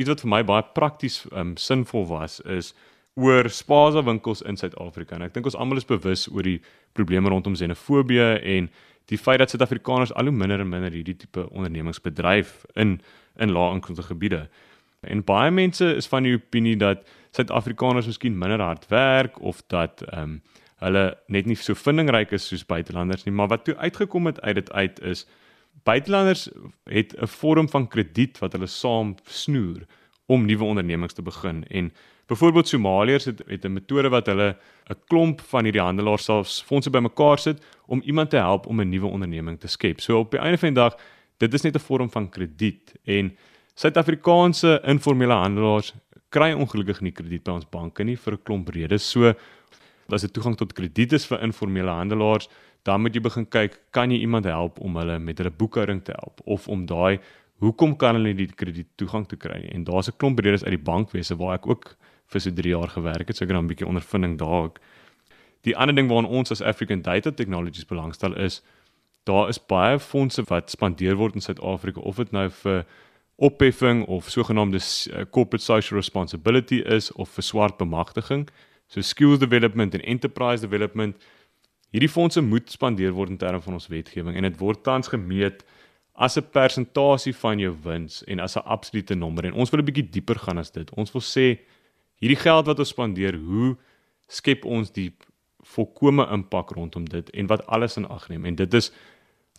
iets 0.00 0.12
wat 0.12 0.24
vir 0.24 0.32
my 0.32 0.40
baie 0.46 0.64
prakties 0.76 1.22
um, 1.32 1.56
sinvol 1.60 2.06
was 2.10 2.40
is 2.58 2.72
oor 3.20 3.48
spaza 3.52 4.02
winkels 4.06 4.42
in 4.42 4.56
Suid-Afrika. 4.56 5.16
En 5.16 5.26
ek 5.26 5.34
dink 5.34 5.48
ons 5.50 5.58
almal 5.58 5.80
is 5.80 5.88
bewus 5.88 6.28
oor 6.30 6.46
die 6.46 6.60
probleme 6.96 7.30
rondom 7.32 7.56
xenofobie 7.58 8.22
en 8.22 8.70
die 9.10 9.18
feit 9.18 9.42
dat 9.42 9.52
Suid-Afrikaners 9.52 10.14
al 10.14 10.30
hoe 10.30 10.34
minder 10.36 10.62
en 10.62 10.70
minder 10.70 10.94
hierdie 10.94 11.16
tipe 11.18 11.48
ondernemingsbedryf 11.50 12.60
in 12.78 13.00
in 13.40 13.52
lae-inkomste 13.54 14.04
gebiede. 14.04 14.44
En 15.00 15.22
baie 15.24 15.50
mense 15.50 15.86
is 15.96 16.08
van 16.10 16.26
die 16.26 16.34
opinie 16.36 16.76
dat 16.76 17.06
Suid-Afrikaners 17.36 18.08
miskien 18.10 18.38
minder 18.38 18.60
hard 18.60 18.88
werk 18.92 19.40
of 19.40 19.62
dat 19.68 20.04
ehm 20.08 20.22
um, 20.22 20.40
hulle 20.80 21.02
net 21.28 21.44
nie 21.44 21.58
so 21.60 21.76
vindingryk 21.76 22.30
is 22.32 22.46
soos 22.48 22.62
buitelanders 22.64 23.26
nie, 23.26 23.34
maar 23.36 23.50
wat 23.52 23.66
toe 23.66 23.74
uitgekom 23.76 24.30
het 24.30 24.38
uit 24.40 24.54
dit 24.54 24.70
uit 24.72 25.00
is 25.10 25.26
buitelanders 25.82 26.48
het 26.84 27.14
'n 27.16 27.26
vorm 27.26 27.68
van 27.68 27.88
krediet 27.88 28.38
wat 28.38 28.52
hulle 28.52 28.66
saam 28.66 29.14
snoer 29.24 29.86
om 30.26 30.46
nuwe 30.46 30.64
ondernemings 30.64 31.14
te 31.14 31.22
begin 31.22 31.64
en 31.68 31.92
byvoorbeeld 32.26 32.68
Somaliërs 32.68 33.24
het 33.24 33.42
het 33.46 33.64
'n 33.64 33.72
metode 33.72 34.08
wat 34.08 34.26
hulle 34.26 34.56
'n 34.90 35.00
klomp 35.06 35.40
van 35.40 35.64
hierdie 35.64 35.82
handelaars 35.82 36.24
selfs 36.24 36.62
fondse 36.62 36.90
bymekaar 36.90 37.38
sit 37.38 37.64
om 37.86 38.02
iemand 38.04 38.30
te 38.30 38.36
help 38.36 38.66
om 38.66 38.80
'n 38.80 38.88
nuwe 38.88 39.06
onderneming 39.06 39.60
te 39.60 39.68
skep. 39.68 40.00
So 40.00 40.18
op 40.18 40.30
die 40.30 40.40
einde 40.40 40.58
van 40.58 40.68
die 40.68 40.82
dag, 40.82 40.96
dit 41.36 41.54
is 41.54 41.62
net 41.62 41.74
'n 41.74 41.78
vorm 41.78 42.10
van 42.10 42.28
krediet 42.28 42.94
en 43.04 43.36
Suid-Afrikaanse 43.74 44.80
informele 44.84 45.32
handelaars 45.32 45.94
kry 46.28 46.52
ongelukkig 46.52 47.00
nie 47.00 47.12
krediet 47.12 47.44
by 47.44 47.50
ons 47.50 47.68
banke 47.68 48.04
nie 48.04 48.16
vir 48.16 48.32
'n 48.32 48.42
klomp 48.42 48.68
redes. 48.68 49.10
So 49.10 49.34
as 50.12 50.22
dit 50.26 50.32
toegang 50.32 50.56
tot 50.56 50.72
krediet 50.72 51.12
is 51.12 51.26
vir 51.26 51.42
informele 51.42 51.90
handelaars, 51.90 52.48
dan 52.82 53.00
moet 53.00 53.14
jy 53.14 53.20
begin 53.20 53.46
kyk, 53.46 53.78
kan 53.90 54.10
jy 54.10 54.20
iemand 54.24 54.44
help 54.44 54.80
om 54.80 54.96
hulle 54.96 55.18
met 55.18 55.38
hulle 55.38 55.50
boekhouding 55.50 56.04
te 56.04 56.12
help 56.16 56.40
of 56.44 56.68
om 56.68 56.86
daai 56.86 57.20
hoekom 57.60 57.96
kan 57.96 58.16
hulle 58.16 58.32
nie 58.32 58.46
die 58.46 58.54
krediet 58.56 58.88
toegang 58.96 59.26
te 59.28 59.36
kry 59.36 59.58
nie? 59.60 59.72
En 59.74 59.84
daar's 59.84 60.08
'n 60.08 60.16
klomp 60.16 60.38
redes 60.38 60.64
uit 60.64 60.76
die 60.76 60.84
bankwese 60.90 61.36
waar 61.36 61.54
ek 61.54 61.66
ook 61.66 61.96
vir 62.26 62.40
so 62.40 62.50
3 62.50 62.70
jaar 62.70 62.88
gewerk 62.88 63.28
het, 63.28 63.36
so 63.36 63.44
ek 63.44 63.50
het 63.50 63.56
dan 63.56 63.64
'n 63.64 63.72
bietjie 63.72 63.86
ondervinding 63.86 64.38
daar 64.38 64.62
ook. 64.64 64.80
Die 65.62 65.76
ander 65.76 65.94
ding 65.94 66.08
waaraan 66.08 66.30
ons 66.30 66.50
as 66.50 66.62
African 66.62 67.02
Data 67.02 67.30
Technologies 67.30 67.84
belangstel 67.84 68.36
is 68.36 68.62
daar 69.24 69.48
is 69.48 69.58
baie 69.58 69.98
fondse 69.98 70.42
wat 70.48 70.70
spandeer 70.70 71.16
word 71.16 71.34
in 71.34 71.40
Suid-Afrika 71.40 72.00
of 72.00 72.16
dit 72.16 72.32
nou 72.32 72.48
vir 72.50 72.86
opheffing 73.36 74.06
of 74.06 74.28
sogenaamde 74.30 74.80
uh, 75.12 75.24
corporate 75.30 75.64
social 75.64 75.98
responsibility 75.98 76.80
is 76.84 77.12
of 77.12 77.28
vir 77.28 77.42
swart 77.42 77.76
bemagtiging, 77.76 78.48
so 78.90 79.02
skills 79.06 79.38
development 79.38 79.94
en 79.94 80.02
enterprise 80.02 80.66
development. 80.66 81.16
Hierdie 81.94 82.10
fondse 82.10 82.42
moet 82.42 82.70
spandeer 82.70 83.14
word 83.14 83.34
in 83.34 83.38
terme 83.38 83.62
van 83.62 83.78
ons 83.78 83.88
wetgewing 83.90 84.36
en 84.38 84.46
dit 84.46 84.58
word 84.58 84.82
tans 84.86 85.10
gemeet 85.10 85.62
as 86.14 86.36
'n 86.36 86.50
persentasie 86.52 87.34
van 87.34 87.58
jou 87.58 87.74
wins 87.82 88.24
en 88.26 88.40
as 88.40 88.56
'n 88.56 88.66
absolute 88.66 89.14
nommer 89.14 89.44
en 89.46 89.52
ons 89.52 89.70
wil 89.70 89.80
'n 89.80 89.86
bietjie 89.86 90.10
dieper 90.10 90.38
gaan 90.38 90.58
as 90.58 90.70
dit. 90.70 90.90
Ons 90.96 91.12
wil 91.12 91.22
sê 91.22 91.58
hierdie 92.20 92.42
geld 92.42 92.66
wat 92.66 92.78
ons 92.78 92.88
spandeer, 92.88 93.34
hoe 93.34 93.76
skep 94.28 94.64
ons 94.64 94.90
die 94.90 95.12
volkomme 95.62 96.26
impak 96.30 96.70
rondom 96.70 97.04
dit 97.04 97.30
en 97.30 97.46
wat 97.46 97.66
alles 97.66 97.96
in 97.96 98.08
ag 98.08 98.28
neem 98.28 98.44
en 98.44 98.54
dit 98.54 98.74
is 98.74 98.90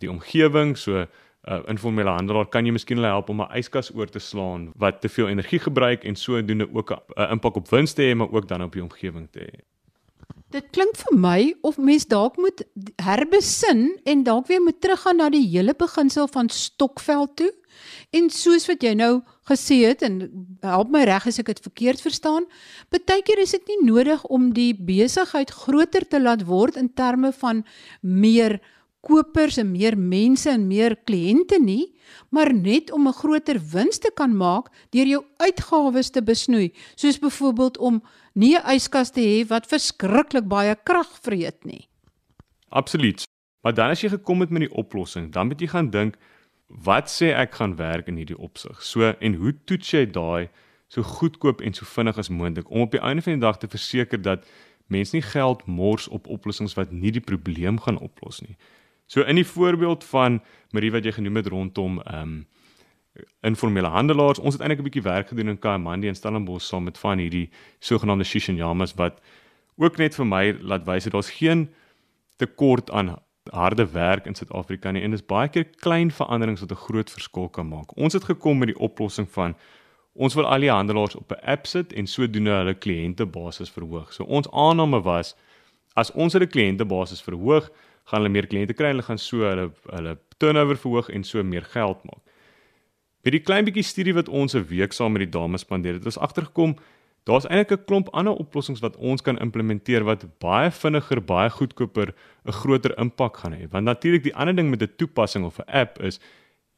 die 0.00 0.10
omgewing 0.10 0.76
so 0.78 1.06
uh, 1.48 1.58
informele 1.66 2.10
handelaar 2.10 2.46
kan 2.48 2.66
jy 2.66 2.72
miskien 2.72 3.02
help 3.02 3.28
om 3.28 3.42
'n 3.42 3.58
yskas 3.58 3.90
oor 3.94 4.06
te 4.06 4.18
slaan 4.18 4.72
wat 4.76 5.00
te 5.00 5.08
veel 5.08 5.28
energie 5.28 5.58
gebruik 5.58 6.04
en 6.04 6.16
sodoende 6.16 6.68
ook 6.72 6.90
'n 6.90 7.00
uh, 7.16 7.30
impak 7.30 7.56
op 7.56 7.68
wins 7.68 7.92
te 7.92 8.02
hê 8.02 8.14
maar 8.16 8.30
ook 8.32 8.48
dan 8.48 8.62
op 8.62 8.72
die 8.72 8.82
omgewing 8.82 9.28
te 9.30 9.40
hê. 9.40 9.64
Dit 10.52 10.68
klink 10.70 10.96
vir 10.96 11.18
my 11.18 11.54
of 11.62 11.78
mens 11.78 12.04
dalk 12.06 12.36
moet 12.36 12.62
herbesin 13.00 13.98
en 14.04 14.22
dalk 14.22 14.46
weer 14.46 14.60
moet 14.60 14.80
teruggaan 14.80 15.16
na 15.16 15.30
die 15.32 15.48
hele 15.48 15.74
beginsel 15.74 16.28
van 16.28 16.48
Stokveld 16.48 17.36
toe. 17.36 17.52
En 18.10 18.28
soos 18.30 18.66
wat 18.68 18.82
jy 18.84 18.92
nou 18.94 19.22
gesê 19.48 19.78
het 19.88 20.02
en 20.02 20.20
help 20.60 20.92
my 20.92 21.04
reg 21.08 21.26
as 21.26 21.40
ek 21.40 21.46
dit 21.46 21.62
verkeerd 21.64 22.04
verstaan, 22.04 22.44
baie 22.92 23.22
keer 23.24 23.40
is 23.40 23.56
dit 23.56 23.72
nie 23.72 23.88
nodig 23.88 24.24
om 24.28 24.52
die 24.52 24.74
besigheid 24.76 25.50
groter 25.50 26.04
te 26.08 26.20
laat 26.20 26.44
word 26.44 26.76
in 26.76 26.92
terme 26.92 27.32
van 27.32 27.64
meer 28.00 28.60
kopers 29.02 29.58
en 29.58 29.72
meer 29.72 29.96
mense 29.98 30.50
en 30.50 30.66
meer 30.70 30.94
kliënte 31.08 31.58
nie, 31.60 31.92
maar 32.30 32.52
net 32.54 32.92
om 32.92 33.08
'n 33.08 33.12
groter 33.12 33.58
wins 33.72 33.98
te 33.98 34.10
kan 34.14 34.36
maak 34.36 34.70
deur 34.90 35.06
jou 35.06 35.24
uitgawes 35.36 36.10
te 36.10 36.22
besnoei, 36.22 36.72
soos 36.94 37.18
byvoorbeeld 37.18 37.78
om 37.78 38.02
nie 38.34 38.56
'n 38.56 38.74
yskas 38.74 39.10
te 39.10 39.20
hê 39.20 39.46
wat 39.48 39.66
verskriklik 39.66 40.48
baie 40.48 40.76
krag 40.84 41.10
vreet 41.22 41.64
nie. 41.64 41.88
Absoluut. 42.68 43.26
Maar 43.62 43.74
dan 43.74 43.90
as 43.90 44.00
jy 44.00 44.08
gekom 44.08 44.40
het 44.40 44.50
met 44.50 44.60
die 44.60 44.74
oplossing, 44.74 45.32
dan 45.32 45.46
moet 45.46 45.60
jy 45.60 45.66
gaan 45.66 45.90
dink, 45.90 46.16
wat 46.66 47.10
sê 47.10 47.34
ek 47.36 47.54
gaan 47.54 47.76
werk 47.76 48.08
in 48.08 48.16
hierdie 48.16 48.38
opsig? 48.38 48.82
So 48.82 49.14
en 49.20 49.34
hoe 49.34 49.54
toets 49.64 49.90
jy 49.90 50.06
daai 50.06 50.48
so 50.88 51.02
goedkoop 51.02 51.60
en 51.60 51.72
so 51.72 51.84
vinnig 51.84 52.18
as 52.18 52.28
moontlik 52.28 52.70
om 52.70 52.80
op 52.80 52.90
die 52.90 53.00
einde 53.00 53.22
van 53.22 53.32
die 53.32 53.40
dag 53.40 53.58
te 53.58 53.68
verseker 53.68 54.22
dat 54.22 54.44
mense 54.86 55.16
nie 55.16 55.24
geld 55.24 55.66
mors 55.66 56.08
op 56.08 56.28
oplossings 56.28 56.74
wat 56.74 56.92
nie 56.92 57.12
die 57.14 57.24
probleem 57.24 57.80
gaan 57.80 57.98
oplos 57.98 58.40
nie. 58.40 58.56
So 59.12 59.20
in 59.20 59.36
die 59.36 59.46
voorbeeld 59.46 60.04
van 60.04 60.40
Marie 60.70 60.88
wat 60.92 61.04
jy 61.04 61.12
genoem 61.12 61.36
het 61.42 61.52
rondom 61.52 62.00
ehm 62.00 62.20
um, 62.22 62.40
informele 63.44 63.90
handelaars, 63.92 64.38
ons 64.38 64.54
het 64.56 64.62
eintlik 64.62 64.78
'n 64.80 64.88
bietjie 64.88 65.02
werk 65.04 65.28
gedoen 65.28 65.48
in 65.48 65.58
Kaimandi 65.58 66.08
en 66.08 66.14
Stellenbosch 66.14 66.64
saam 66.66 66.84
met 66.84 66.98
van 66.98 67.18
hierdie 67.18 67.50
sogenaamde 67.78 68.24
Shishinyamas 68.24 68.94
wat 68.94 69.20
ook 69.76 69.96
net 69.96 70.14
vir 70.14 70.26
my 70.26 70.56
laat 70.60 70.86
wys 70.86 71.04
dat 71.04 71.12
daar's 71.12 71.30
geen 71.30 71.68
tekort 72.36 72.90
aan 72.90 73.18
harde 73.50 73.86
werk 73.92 74.26
in 74.26 74.34
Suid-Afrika 74.34 74.90
nie 74.90 75.02
en 75.02 75.10
dit 75.10 75.20
is 75.20 75.26
baie 75.26 75.48
keer 75.48 75.64
klein 75.64 76.10
veranderings 76.10 76.60
wat 76.60 76.72
'n 76.72 76.84
groot 76.86 77.10
verskil 77.10 77.48
kan 77.48 77.68
maak. 77.68 77.96
Ons 77.96 78.12
het 78.12 78.24
gekom 78.24 78.58
met 78.58 78.68
die 78.68 78.78
oplossing 78.78 79.28
van 79.30 79.54
ons 80.12 80.34
wil 80.34 80.46
al 80.46 80.60
die 80.60 80.70
handelaars 80.70 81.16
op 81.16 81.32
'n 81.32 81.44
app 81.44 81.66
sit 81.66 81.92
en 81.92 82.06
sodoende 82.06 82.50
hulle 82.50 82.74
kliëntebasis 82.74 83.70
verhoog. 83.70 84.12
So 84.12 84.24
ons 84.24 84.50
aanname 84.50 85.02
was 85.02 85.36
as 85.94 86.12
ons 86.12 86.32
hulle 86.32 86.46
kliëntebasis 86.46 87.22
verhoog, 87.22 87.70
gaan 88.04 88.22
hulle 88.22 88.32
meer 88.32 88.46
kliënte 88.46 88.74
kry 88.74 88.90
en 88.90 88.96
hulle 88.96 89.06
gaan 89.06 89.18
so 89.18 89.46
hulle 89.46 89.70
hulle 89.90 90.16
turnover 90.38 90.76
verhoog 90.76 91.08
en 91.08 91.24
so 91.24 91.42
meer 91.42 91.66
geld 91.74 92.02
maak. 92.04 92.22
By 93.22 93.30
die 93.30 93.42
klein 93.42 93.64
bietjie 93.64 93.84
studie 93.86 94.14
wat 94.14 94.28
ons 94.28 94.54
'n 94.54 94.66
week 94.66 94.92
saam 94.92 95.12
met 95.12 95.22
die 95.22 95.38
dames 95.38 95.62
spandeer 95.62 95.94
het, 95.94 96.04
het 96.04 96.14
ons 96.14 96.18
agtergekom 96.18 96.76
daar's 97.24 97.46
eintlik 97.46 97.78
'n 97.78 97.84
klomp 97.86 98.08
ander 98.12 98.34
oplossings 98.34 98.80
wat 98.80 98.96
ons 98.96 99.22
kan 99.22 99.38
implementeer 99.38 100.04
wat 100.04 100.26
baie 100.38 100.70
vinniger, 100.70 101.20
baie 101.20 101.50
goedkoper 101.50 102.14
'n 102.46 102.52
groter 102.52 102.98
impak 102.98 103.36
gaan 103.36 103.52
hê. 103.52 103.70
Want 103.70 103.84
natuurlik 103.84 104.22
die 104.22 104.34
ander 104.34 104.54
ding 104.54 104.70
met 104.70 104.82
'n 104.82 104.96
toepassing 104.96 105.44
of 105.44 105.58
'n 105.58 105.70
app 105.70 106.02
is 106.02 106.20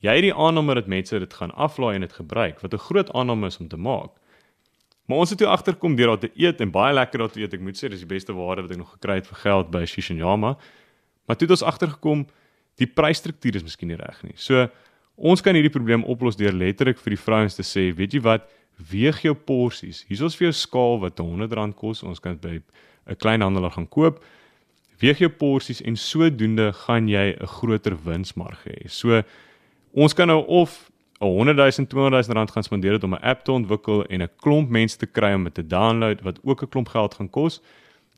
jy 0.00 0.12
het 0.14 0.22
die 0.22 0.34
aanname 0.34 0.74
dat 0.74 0.86
mense 0.86 1.18
dit 1.18 1.34
gaan 1.34 1.50
aflaai 1.54 1.94
en 1.94 2.00
dit 2.00 2.12
gebruik, 2.12 2.60
wat 2.60 2.74
'n 2.74 2.78
groot 2.78 3.12
aanname 3.12 3.46
is 3.46 3.58
om 3.58 3.68
te 3.68 3.76
maak. 3.76 4.10
Maar 5.06 5.18
ons 5.18 5.30
het 5.30 5.38
toe 5.38 5.48
agterkom 5.48 5.96
deur 5.96 6.06
daar 6.06 6.18
te 6.18 6.30
eet 6.34 6.60
en 6.60 6.70
baie 6.70 6.94
lekker 6.94 7.18
daar 7.18 7.30
te 7.30 7.40
eet. 7.40 7.54
Ek 7.54 7.60
moet 7.60 7.76
sê 7.76 7.88
dis 7.88 8.00
die 8.00 8.08
beste 8.08 8.32
waarde 8.32 8.62
wat 8.62 8.70
ek 8.70 8.80
nog 8.80 8.94
gekry 8.96 9.14
het 9.14 9.26
vir 9.26 9.36
geld 9.36 9.70
by 9.70 9.84
Shishinyama. 9.84 10.56
Maar 11.26 11.36
toe 11.36 11.46
het 11.46 11.56
ons 11.56 11.66
agtergekom 11.66 12.26
die 12.80 12.86
prysstruktuur 12.90 13.56
is 13.56 13.66
miskien 13.66 13.88
nie 13.88 14.00
reg 14.00 14.22
nie. 14.26 14.36
So 14.36 14.66
ons 15.14 15.42
kan 15.44 15.54
hierdie 15.54 15.72
probleem 15.72 16.04
oplos 16.10 16.36
deur 16.36 16.52
letterlik 16.52 16.98
vir 16.98 17.14
die 17.14 17.20
vrouens 17.20 17.54
te 17.54 17.62
sê, 17.62 17.90
weet 17.94 18.16
jy 18.16 18.22
wat, 18.24 18.48
weeg 18.90 19.20
jou 19.22 19.34
porsies. 19.34 20.02
Hier 20.08 20.24
is 20.26 20.38
vir 20.38 20.48
jou 20.48 20.54
skaal 20.58 20.98
wat 21.04 21.20
R100 21.22 21.76
kos. 21.78 22.02
Ons 22.02 22.20
kan 22.20 22.34
dit 22.34 22.42
by 22.42 22.58
'n 23.12 23.16
klein 23.16 23.40
handelaar 23.40 23.76
gaan 23.76 23.88
koop. 23.88 24.24
Weeg 24.98 25.18
jou 25.18 25.28
porsies 25.30 25.82
en 25.82 25.96
sodoende 25.96 26.72
gaan 26.72 27.08
jy 27.08 27.36
'n 27.38 27.46
groter 27.46 27.96
winsmarge 28.04 28.70
hê. 28.70 28.88
So 28.88 29.22
ons 29.92 30.14
kan 30.14 30.28
nou 30.28 30.44
of 30.46 30.90
'n 31.20 31.26
100 31.26 31.56
000 31.56 31.86
200 31.86 32.26
000 32.26 32.34
rand 32.34 32.50
gaan 32.50 32.62
spandeer 32.62 32.92
het 32.92 33.04
om 33.04 33.14
'n 33.14 33.22
app 33.22 33.44
te 33.44 33.52
ontwikkel 33.52 34.04
en 34.06 34.22
'n 34.22 34.30
klomp 34.36 34.68
mense 34.70 34.96
te 34.96 35.06
kry 35.06 35.34
om 35.34 35.44
dit 35.44 35.54
te 35.54 35.66
download 35.66 36.22
wat 36.22 36.38
ook 36.42 36.62
'n 36.62 36.68
klomp 36.68 36.88
geld 36.88 37.14
gaan 37.14 37.30
kos 37.30 37.60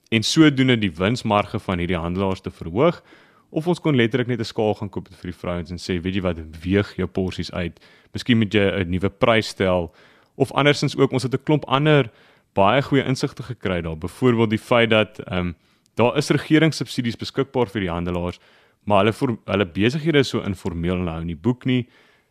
en 0.09 0.23
sodoende 0.23 0.79
die 0.79 0.93
winsmarge 0.97 1.59
van 1.59 1.79
hierdie 1.79 1.99
handelaars 1.99 2.41
te 2.41 2.51
verhoog 2.51 3.03
of 3.51 3.67
ons 3.67 3.81
kon 3.81 3.97
letterlik 3.97 4.29
net 4.29 4.41
'n 4.41 4.45
skaal 4.45 4.75
gaan 4.75 4.91
koop 4.91 5.09
vir 5.09 5.31
die 5.31 5.39
vrouens 5.39 5.71
en 5.71 5.79
sê 5.79 6.01
weet 6.03 6.15
jy 6.15 6.23
wat 6.23 6.39
weeg 6.63 6.97
jou 6.97 7.07
porsies 7.07 7.53
uit. 7.53 7.81
Miskien 8.13 8.39
moet 8.39 8.53
jy 8.53 8.85
'n 8.85 8.91
nuwe 8.91 9.11
prys 9.11 9.49
stel. 9.49 9.95
Of 10.37 10.53
andersins 10.53 10.97
ook 10.97 11.13
ons 11.13 11.23
het 11.23 11.35
'n 11.35 11.45
klomp 11.45 11.65
ander 11.65 12.11
baie 12.55 12.83
goeie 12.83 13.05
insigte 13.05 13.43
gekry 13.43 13.81
daar. 13.83 13.99
Byvoorbeeld 13.99 14.51
die 14.51 14.59
feit 14.59 14.91
dat 14.91 15.19
ehm 15.19 15.39
um, 15.39 15.55
daar 15.95 16.17
is 16.17 16.31
regeringssubsidies 16.31 17.17
beskikbaar 17.17 17.69
vir 17.69 17.81
die 17.81 17.91
handelaars 17.91 18.39
maar 18.87 19.05
hulle 19.05 19.13
vir 19.13 19.37
hulle 19.51 19.67
besighede 19.67 20.19
is 20.19 20.29
so 20.29 20.43
informeel 20.47 20.97
nou 20.97 21.21
in 21.21 21.33
die 21.33 21.39
boek 21.47 21.65
nie 21.67 21.87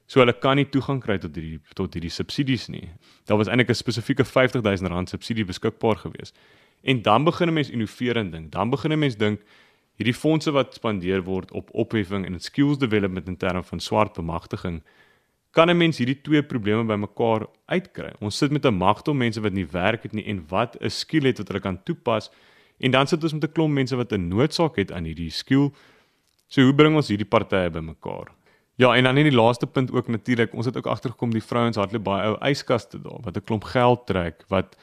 so 0.07 0.21
hulle 0.21 0.33
kan 0.33 0.59
nie 0.59 0.67
toegang 0.69 1.01
kry 1.03 1.17
tot 1.17 1.35
hierdie 1.35 1.59
tot 1.73 1.95
hierdie 1.97 2.13
subsidies 2.13 2.67
nie. 2.69 2.89
Daar 3.25 3.37
was 3.37 3.47
eintlik 3.47 3.69
'n 3.69 3.75
spesifieke 3.75 4.23
50000 4.23 4.89
rand 4.89 5.09
subsidie 5.09 5.45
beskikbaar 5.45 5.95
geweest 5.95 6.37
En 6.85 7.01
dan 7.01 7.23
begin 7.23 7.49
'n 7.49 7.53
mens 7.53 7.69
innoveer 7.69 8.17
en 8.17 8.31
dink. 8.31 8.51
Dan 8.51 8.69
begin 8.69 8.91
'n 8.91 8.99
mens 8.99 9.17
dink 9.17 9.41
hierdie 9.97 10.13
fondse 10.13 10.51
wat 10.51 10.73
spandeer 10.73 11.23
word 11.23 11.51
op 11.51 11.69
opheffing 11.73 12.25
en 12.25 12.39
skills 12.39 12.77
development 12.77 13.27
in 13.27 13.37
terme 13.37 13.63
van 13.63 13.79
swart 13.79 14.13
bemagtiging 14.13 14.83
kan 15.55 15.69
'n 15.69 15.77
mens 15.77 15.97
hierdie 15.97 16.21
twee 16.21 16.43
probleme 16.43 16.83
bymekaar 16.83 17.47
uitkry. 17.65 18.11
Ons 18.19 18.37
sit 18.37 18.51
met 18.51 18.65
'n 18.65 18.73
magdom 18.73 19.17
mense 19.17 19.41
wat 19.41 19.53
nie 19.53 19.67
werk 19.71 20.03
het 20.03 20.13
nie 20.13 20.25
en 20.25 20.45
wat 20.47 20.77
'n 20.81 20.89
skill 20.89 21.25
het 21.25 21.37
wat 21.37 21.47
hulle 21.47 21.59
kan 21.59 21.83
toepas 21.83 22.31
en 22.79 22.91
dan 22.91 23.07
sit 23.07 23.23
ons 23.23 23.33
met 23.33 23.43
'n 23.43 23.51
klomp 23.51 23.73
mense 23.73 23.95
wat 23.95 24.11
'n 24.11 24.27
noodsaak 24.27 24.75
het 24.75 24.91
aan 24.91 25.03
hierdie 25.03 25.29
skill. 25.29 25.71
So 26.47 26.61
hoe 26.61 26.75
bring 26.75 26.95
ons 26.95 27.07
hierdie 27.07 27.27
partye 27.27 27.69
bymekaar? 27.69 28.27
Ja, 28.77 28.95
en 28.95 29.03
dan 29.03 29.17
in 29.17 29.23
die 29.23 29.41
laaste 29.41 29.67
punt 29.67 29.91
ook 29.91 30.07
natuurlik, 30.07 30.53
ons 30.53 30.65
het 30.65 30.77
ook 30.77 30.85
agtergekom 30.85 31.31
die 31.31 31.43
vrouens 31.43 31.77
hardloop 31.77 32.03
baie 32.03 32.27
ou 32.27 32.49
yskaste 32.49 33.01
daar 33.01 33.21
wat 33.23 33.37
'n 33.37 33.43
klomp 33.43 33.63
geld 33.63 34.05
trek 34.05 34.43
wat 34.47 34.75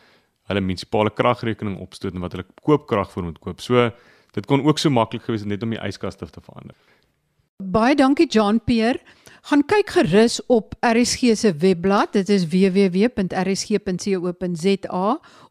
hulle 0.48 0.60
munisipale 0.60 1.10
kragrekening 1.10 1.78
opstoot 1.80 2.14
en 2.14 2.20
wat 2.20 2.32
hulle 2.32 2.46
koopkrag 2.62 3.10
vir 3.10 3.24
moet 3.24 3.38
koop. 3.38 3.60
So 3.60 3.90
dit 4.32 4.46
kon 4.46 4.64
ook 4.64 4.78
so 4.78 4.90
maklik 4.90 5.22
gewees 5.22 5.40
het 5.40 5.48
net 5.48 5.62
om 5.62 5.70
die 5.70 5.82
yskas 5.82 6.16
te 6.16 6.26
verander. 6.26 6.76
Baie 7.62 7.94
dankie 7.94 8.26
John 8.26 8.60
Pierre. 8.64 9.00
gaan 9.42 9.64
kyk 9.66 9.90
gerus 9.90 10.36
op 10.46 10.74
RSG 10.86 11.34
se 11.34 11.50
webblad. 11.58 12.12
Dit 12.14 12.28
is 12.28 12.46
www.rsg.co.za 12.46 13.20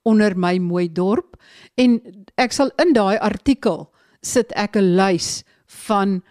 onder 0.01 0.37
my 0.37 0.57
mooi 0.57 0.91
dorp 0.91 1.35
en 1.75 2.01
ek 2.39 2.51
sal 2.55 2.71
in 2.81 2.93
daai 2.95 3.19
artikel 3.19 3.91
sit 4.21 4.51
ek 4.55 4.75
'n 4.77 4.95
lys 4.95 5.43
van 5.87 6.23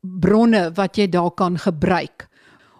bronne 0.00 0.70
wat 0.74 0.96
jy 0.96 1.08
daar 1.08 1.30
kan 1.30 1.58
gebruik. 1.58 2.28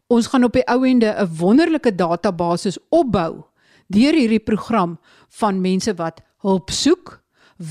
Ons 0.06 0.26
gaan 0.26 0.44
op 0.44 0.52
die 0.52 0.66
ou 0.66 0.84
ende 0.86 1.14
'n 1.18 1.36
wonderlike 1.38 1.94
database 1.94 2.80
opbou 2.90 3.44
deur 3.92 4.16
hierdie 4.16 4.42
program 4.42 4.96
van 5.38 5.60
mense 5.62 5.94
wat 5.98 6.22
hulp 6.42 6.72
soek, 6.74 7.18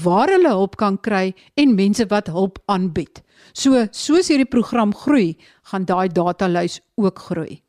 waar 0.03 0.31
hulle 0.31 0.53
hulp 0.53 0.77
kan 0.79 0.97
kry 0.97 1.33
en 1.59 1.75
mense 1.75 2.05
wat 2.09 2.31
hulp 2.31 2.61
aanbied. 2.71 3.23
So 3.53 3.87
soos 3.91 4.29
hierdie 4.31 4.49
program 4.49 4.93
groei, 4.95 5.35
gaan 5.71 5.85
daai 5.85 6.07
datalys 6.13 6.79
ook 6.95 7.19
groei. 7.27 7.61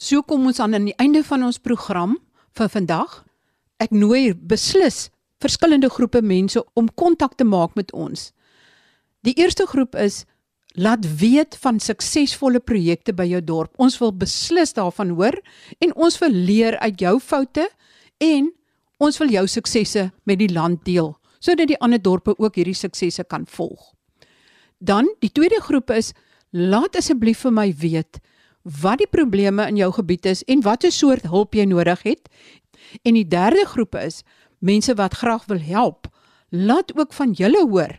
So 0.00 0.22
kom 0.22 0.46
ons 0.48 0.60
aan 0.60 0.74
aan 0.74 0.88
die 0.88 0.96
einde 0.98 1.22
van 1.24 1.44
ons 1.44 1.60
program 1.60 2.16
vir 2.56 2.68
vandag. 2.72 3.20
Ek 3.80 3.92
nooi 3.92 4.32
beslis 4.34 5.10
verskillende 5.40 5.90
groepe 5.92 6.22
mense 6.24 6.60
om 6.74 6.88
kontak 6.88 7.36
te 7.36 7.44
maak 7.44 7.76
met 7.76 7.92
ons. 7.92 8.30
Die 9.24 9.36
eerste 9.36 9.66
groep 9.68 9.96
is 9.96 10.24
laat 10.78 11.06
weet 11.18 11.56
van 11.62 11.80
suksesvolle 11.80 12.60
projekte 12.60 13.12
by 13.12 13.26
jou 13.26 13.40
dorp. 13.44 13.72
Ons 13.78 13.98
wil 13.98 14.12
beslis 14.14 14.74
daarvan 14.76 15.14
hoor 15.18 15.36
en 15.78 15.94
ons 15.94 16.18
wil 16.22 16.30
leer 16.34 16.78
uit 16.78 17.00
jou 17.00 17.18
foute 17.20 17.66
en 18.18 18.50
ons 19.00 19.18
wil 19.18 19.32
jou 19.34 19.46
suksesse 19.48 20.10
met 20.24 20.38
die 20.38 20.52
land 20.52 20.84
deel 20.84 21.16
sodat 21.40 21.70
die 21.70 21.78
ander 21.80 22.00
dorpe 22.02 22.34
ook 22.36 22.58
hierdie 22.60 22.76
suksesse 22.76 23.24
kan 23.24 23.46
volg. 23.48 23.94
Dan 24.78 25.08
die 25.24 25.32
tweede 25.32 25.60
groep 25.64 25.88
is 25.90 26.12
laat 26.52 26.98
asseblief 27.00 27.46
vir 27.46 27.54
my 27.56 27.70
weet 27.80 28.20
wat 28.62 29.00
die 29.00 29.08
probleme 29.08 29.64
in 29.68 29.78
jou 29.80 29.88
gebied 29.96 30.26
is 30.28 30.42
en 30.44 30.60
watter 30.66 30.92
soort 30.92 31.30
hulp 31.32 31.56
jy 31.56 31.64
nodig 31.64 32.02
het. 32.04 32.28
En 33.02 33.16
die 33.16 33.24
derde 33.24 33.64
groep 33.66 33.96
is 33.96 34.20
mense 34.60 34.92
wat 35.00 35.16
graag 35.16 35.46
wil 35.48 35.60
help. 35.64 36.10
Laat 36.50 36.92
ook 36.98 37.12
van 37.16 37.32
julle 37.32 37.64
hoor. 37.68 37.96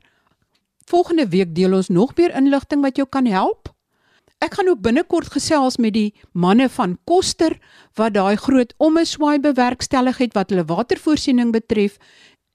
Volgende 0.91 1.27
week 1.31 1.53
deel 1.55 1.73
ons 1.73 1.87
nog 1.87 2.11
meer 2.17 2.33
inligting 2.35 2.81
wat 2.83 2.97
jou 2.99 3.07
kan 3.07 3.27
help. 3.31 3.69
Ek 4.43 4.57
gaan 4.57 4.67
ook 4.67 4.81
binnekort 4.83 5.29
gesels 5.31 5.77
met 5.79 5.93
die 5.95 6.09
manne 6.33 6.67
van 6.73 6.97
Koster 7.07 7.55
wat 7.95 8.17
daai 8.17 8.35
groot 8.35 8.73
ommeswaai 8.81 9.39
bewerkstellig 9.39 10.19
het 10.19 10.35
wat 10.35 10.51
hulle 10.51 10.67
watervoorsiening 10.67 11.53
betref 11.55 11.95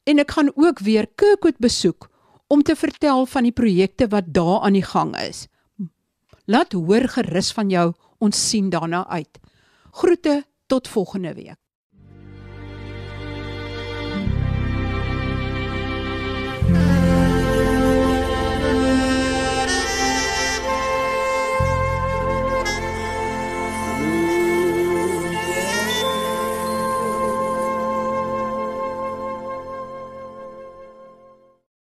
en 0.05 0.21
ek 0.21 0.37
gaan 0.37 0.53
ook 0.53 0.85
weer 0.85 1.09
Kirkwood 1.17 1.63
besoek 1.65 2.11
om 2.53 2.63
te 2.63 2.77
vertel 2.77 3.25
van 3.27 3.49
die 3.49 3.57
projekte 3.57 4.11
wat 4.13 4.29
daar 4.37 4.67
aan 4.69 4.77
die 4.77 4.85
gang 4.85 5.17
is. 5.17 5.47
Laat 6.45 6.77
hoor 6.77 7.09
gerus 7.17 7.55
van 7.57 7.71
jou, 7.73 7.93
ons 8.19 8.49
sien 8.51 8.69
daarna 8.71 9.07
uit. 9.09 9.41
Groete 9.97 10.43
tot 10.67 10.89
volgende 10.89 11.33
week. 11.35 11.66